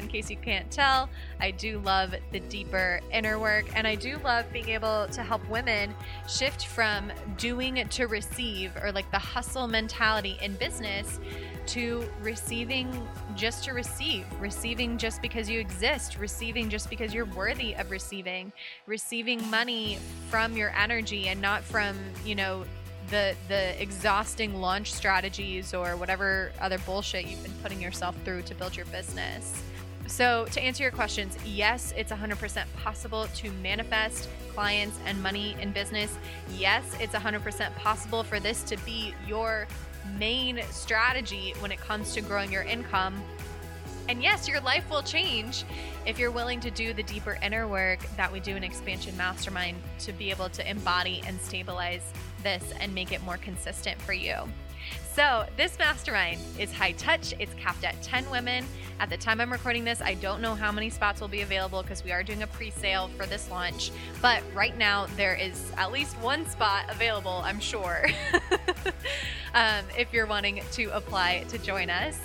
in 0.00 0.08
case 0.08 0.30
you 0.30 0.36
can't 0.36 0.70
tell, 0.70 1.08
I 1.40 1.50
do 1.50 1.78
love 1.80 2.14
the 2.32 2.40
deeper 2.40 3.00
inner 3.12 3.38
work 3.38 3.66
and 3.74 3.86
I 3.86 3.94
do 3.94 4.18
love 4.24 4.46
being 4.52 4.70
able 4.70 5.06
to 5.08 5.22
help 5.22 5.46
women 5.48 5.94
shift 6.28 6.66
from 6.66 7.12
doing 7.36 7.86
to 7.88 8.06
receive 8.06 8.72
or 8.82 8.92
like 8.92 9.10
the 9.10 9.18
hustle 9.18 9.68
mentality 9.68 10.38
in 10.42 10.54
business 10.54 11.20
to 11.66 12.04
receiving 12.22 13.08
just 13.36 13.64
to 13.64 13.72
receive, 13.72 14.24
receiving 14.40 14.98
just 14.98 15.22
because 15.22 15.48
you 15.48 15.60
exist, 15.60 16.18
receiving 16.18 16.68
just 16.68 16.90
because 16.90 17.14
you're 17.14 17.26
worthy 17.26 17.74
of 17.74 17.90
receiving, 17.90 18.52
receiving 18.86 19.48
money 19.50 19.98
from 20.28 20.56
your 20.56 20.70
energy 20.76 21.28
and 21.28 21.40
not 21.40 21.62
from, 21.62 21.96
you 22.24 22.34
know, 22.34 22.64
the 23.10 23.34
the 23.48 23.80
exhausting 23.80 24.60
launch 24.60 24.92
strategies 24.92 25.74
or 25.74 25.96
whatever 25.96 26.52
other 26.60 26.78
bullshit 26.78 27.26
you've 27.26 27.42
been 27.42 27.52
putting 27.62 27.80
yourself 27.80 28.16
through 28.24 28.42
to 28.42 28.54
build 28.54 28.76
your 28.76 28.86
business. 28.86 29.62
So, 30.10 30.44
to 30.46 30.60
answer 30.60 30.82
your 30.82 30.90
questions, 30.90 31.36
yes, 31.46 31.94
it's 31.96 32.10
100% 32.10 32.64
possible 32.82 33.28
to 33.36 33.50
manifest 33.62 34.28
clients 34.52 34.98
and 35.06 35.22
money 35.22 35.56
in 35.60 35.70
business. 35.70 36.18
Yes, 36.58 36.82
it's 36.98 37.14
100% 37.14 37.76
possible 37.76 38.24
for 38.24 38.40
this 38.40 38.64
to 38.64 38.76
be 38.84 39.14
your 39.28 39.68
main 40.18 40.62
strategy 40.72 41.54
when 41.60 41.70
it 41.70 41.78
comes 41.78 42.12
to 42.14 42.22
growing 42.22 42.50
your 42.50 42.64
income. 42.64 43.22
And 44.08 44.20
yes, 44.20 44.48
your 44.48 44.60
life 44.62 44.90
will 44.90 45.02
change 45.02 45.64
if 46.04 46.18
you're 46.18 46.32
willing 46.32 46.58
to 46.60 46.72
do 46.72 46.92
the 46.92 47.04
deeper 47.04 47.38
inner 47.40 47.68
work 47.68 48.00
that 48.16 48.32
we 48.32 48.40
do 48.40 48.56
in 48.56 48.64
Expansion 48.64 49.16
Mastermind 49.16 49.78
to 50.00 50.12
be 50.12 50.30
able 50.30 50.48
to 50.48 50.68
embody 50.68 51.22
and 51.24 51.40
stabilize 51.40 52.02
this 52.42 52.72
and 52.80 52.92
make 52.92 53.12
it 53.12 53.22
more 53.22 53.36
consistent 53.36 54.02
for 54.02 54.12
you. 54.12 54.34
So, 55.14 55.44
this 55.56 55.78
mastermind 55.78 56.40
is 56.58 56.72
high 56.72 56.92
touch. 56.92 57.34
It's 57.38 57.52
capped 57.54 57.84
at 57.84 58.00
10 58.02 58.30
women. 58.30 58.64
At 59.00 59.10
the 59.10 59.16
time 59.16 59.40
I'm 59.40 59.50
recording 59.50 59.82
this, 59.82 60.00
I 60.00 60.14
don't 60.14 60.40
know 60.40 60.54
how 60.54 60.70
many 60.70 60.90
spots 60.90 61.20
will 61.20 61.28
be 61.28 61.40
available 61.40 61.82
because 61.82 62.04
we 62.04 62.12
are 62.12 62.22
doing 62.22 62.42
a 62.42 62.46
pre 62.46 62.70
sale 62.70 63.08
for 63.16 63.26
this 63.26 63.50
launch. 63.50 63.90
But 64.22 64.42
right 64.54 64.76
now, 64.76 65.06
there 65.16 65.34
is 65.34 65.72
at 65.76 65.90
least 65.90 66.16
one 66.18 66.46
spot 66.46 66.84
available, 66.88 67.42
I'm 67.44 67.60
sure, 67.60 68.06
um, 69.54 69.84
if 69.98 70.12
you're 70.12 70.26
wanting 70.26 70.62
to 70.72 70.84
apply 70.96 71.44
to 71.48 71.58
join 71.58 71.90
us 71.90 72.18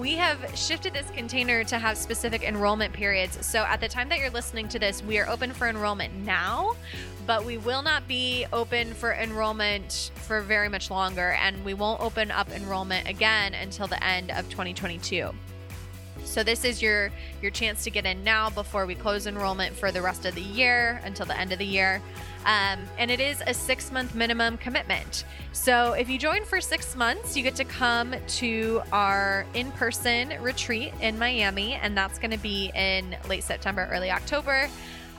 we 0.00 0.14
have 0.14 0.38
shifted 0.56 0.94
this 0.94 1.10
container 1.10 1.62
to 1.62 1.78
have 1.78 1.98
specific 1.98 2.42
enrollment 2.42 2.90
periods. 2.90 3.44
So 3.44 3.64
at 3.64 3.82
the 3.82 3.88
time 3.88 4.08
that 4.08 4.18
you're 4.18 4.30
listening 4.30 4.66
to 4.68 4.78
this, 4.78 5.04
we 5.04 5.18
are 5.18 5.28
open 5.28 5.52
for 5.52 5.68
enrollment 5.68 6.14
now, 6.24 6.74
but 7.26 7.44
we 7.44 7.58
will 7.58 7.82
not 7.82 8.08
be 8.08 8.46
open 8.50 8.94
for 8.94 9.12
enrollment 9.12 10.10
for 10.14 10.40
very 10.40 10.70
much 10.70 10.90
longer, 10.90 11.32
and 11.32 11.62
we 11.66 11.74
won't 11.74 12.00
open 12.00 12.30
up 12.30 12.50
enrollment 12.50 13.08
again 13.08 13.52
until 13.52 13.86
the 13.86 14.02
end 14.02 14.30
of 14.30 14.48
2022. 14.48 15.34
So 16.30 16.44
this 16.44 16.64
is 16.64 16.80
your 16.80 17.10
your 17.42 17.50
chance 17.50 17.82
to 17.84 17.90
get 17.90 18.06
in 18.06 18.22
now 18.22 18.50
before 18.50 18.86
we 18.86 18.94
close 18.94 19.26
enrollment 19.26 19.74
for 19.74 19.90
the 19.90 20.00
rest 20.00 20.24
of 20.24 20.36
the 20.36 20.40
year 20.40 21.00
until 21.04 21.26
the 21.26 21.36
end 21.36 21.50
of 21.50 21.58
the 21.58 21.66
year. 21.66 22.00
Um, 22.46 22.78
and 22.98 23.10
it 23.10 23.18
is 23.18 23.42
a 23.46 23.52
six 23.52 23.90
month 23.90 24.14
minimum 24.14 24.56
commitment. 24.56 25.24
So 25.52 25.92
if 25.94 26.08
you 26.08 26.18
join 26.18 26.44
for 26.44 26.60
six 26.60 26.94
months, 26.94 27.36
you 27.36 27.42
get 27.42 27.56
to 27.56 27.64
come 27.64 28.14
to 28.28 28.80
our 28.92 29.44
in 29.54 29.72
person 29.72 30.32
retreat 30.40 30.94
in 31.00 31.18
Miami, 31.18 31.74
and 31.74 31.96
that's 31.96 32.20
going 32.20 32.30
to 32.30 32.38
be 32.38 32.70
in 32.76 33.16
late 33.28 33.42
September, 33.42 33.88
early 33.90 34.12
October. 34.12 34.68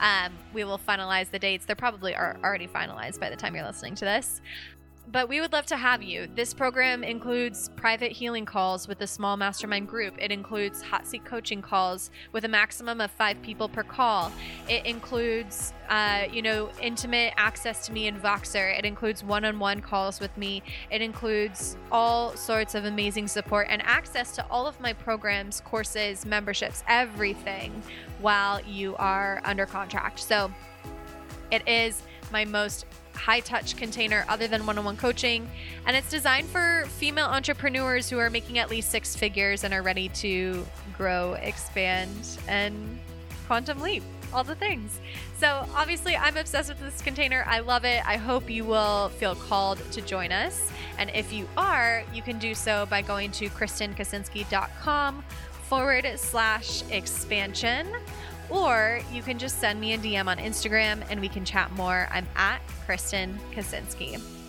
Um, 0.00 0.32
we 0.52 0.64
will 0.64 0.78
finalize 0.78 1.30
the 1.30 1.38
dates. 1.38 1.66
They're 1.66 1.76
probably 1.76 2.16
are 2.16 2.36
already 2.42 2.66
finalized 2.66 3.20
by 3.20 3.30
the 3.30 3.36
time 3.36 3.54
you're 3.54 3.64
listening 3.64 3.94
to 3.96 4.04
this 4.04 4.40
but 5.10 5.28
we 5.28 5.40
would 5.40 5.52
love 5.52 5.66
to 5.66 5.76
have 5.76 6.02
you. 6.02 6.28
This 6.34 6.54
program 6.54 7.02
includes 7.02 7.70
private 7.76 8.12
healing 8.12 8.44
calls 8.44 8.86
with 8.86 9.00
a 9.00 9.06
small 9.06 9.36
mastermind 9.36 9.88
group. 9.88 10.14
It 10.18 10.30
includes 10.30 10.80
hot 10.80 11.06
seat 11.06 11.24
coaching 11.24 11.60
calls 11.60 12.10
with 12.32 12.44
a 12.44 12.48
maximum 12.48 13.00
of 13.00 13.10
five 13.10 13.40
people 13.42 13.68
per 13.68 13.82
call. 13.82 14.32
It 14.68 14.86
includes, 14.86 15.72
uh, 15.88 16.24
you 16.32 16.40
know, 16.40 16.70
intimate 16.80 17.34
access 17.36 17.84
to 17.86 17.92
me 17.92 18.06
in 18.06 18.18
Voxer. 18.20 18.78
It 18.78 18.84
includes 18.84 19.24
one 19.24 19.44
on 19.44 19.58
one 19.58 19.80
calls 19.80 20.20
with 20.20 20.34
me. 20.36 20.62
It 20.90 21.02
includes 21.02 21.76
all 21.90 22.36
sorts 22.36 22.74
of 22.74 22.84
amazing 22.84 23.28
support 23.28 23.66
and 23.70 23.82
access 23.82 24.34
to 24.36 24.46
all 24.50 24.66
of 24.66 24.80
my 24.80 24.92
programs, 24.92 25.60
courses, 25.62 26.24
memberships, 26.24 26.84
everything 26.86 27.82
while 28.20 28.60
you 28.62 28.94
are 28.96 29.40
under 29.44 29.66
contract. 29.66 30.20
So 30.20 30.50
it 31.50 31.66
is 31.68 32.02
my 32.30 32.44
most 32.44 32.86
high 33.14 33.40
touch 33.40 33.76
container 33.76 34.24
other 34.28 34.46
than 34.46 34.66
one 34.66 34.78
on 34.78 34.84
one 34.84 34.96
coaching. 34.96 35.50
And 35.86 35.96
it's 35.96 36.10
designed 36.10 36.48
for 36.48 36.84
female 36.88 37.26
entrepreneurs 37.26 38.08
who 38.08 38.18
are 38.18 38.30
making 38.30 38.58
at 38.58 38.70
least 38.70 38.90
six 38.90 39.14
figures 39.14 39.64
and 39.64 39.72
are 39.72 39.82
ready 39.82 40.08
to 40.10 40.66
grow, 40.96 41.34
expand, 41.34 42.38
and 42.48 42.98
quantum 43.46 43.80
leap 43.80 44.02
all 44.32 44.44
the 44.44 44.54
things. 44.54 44.98
So, 45.38 45.66
obviously, 45.74 46.16
I'm 46.16 46.36
obsessed 46.36 46.68
with 46.68 46.80
this 46.80 47.02
container. 47.02 47.44
I 47.46 47.60
love 47.60 47.84
it. 47.84 48.02
I 48.06 48.16
hope 48.16 48.48
you 48.48 48.64
will 48.64 49.10
feel 49.10 49.34
called 49.34 49.78
to 49.92 50.00
join 50.00 50.32
us. 50.32 50.70
And 50.98 51.10
if 51.10 51.32
you 51.32 51.46
are, 51.56 52.04
you 52.14 52.22
can 52.22 52.38
do 52.38 52.54
so 52.54 52.86
by 52.86 53.02
going 53.02 53.30
to 53.32 53.48
KristenKaczynski.com 53.50 55.24
forward 55.68 56.06
slash 56.16 56.82
expansion 56.90 57.88
or 58.52 59.00
you 59.12 59.22
can 59.22 59.38
just 59.38 59.58
send 59.58 59.80
me 59.80 59.94
a 59.94 59.98
DM 59.98 60.26
on 60.26 60.36
Instagram 60.36 61.02
and 61.10 61.20
we 61.20 61.28
can 61.28 61.44
chat 61.44 61.72
more. 61.72 62.06
I'm 62.10 62.26
at 62.36 62.60
Kristen 62.84 63.38
Kaczynski. 63.52 64.41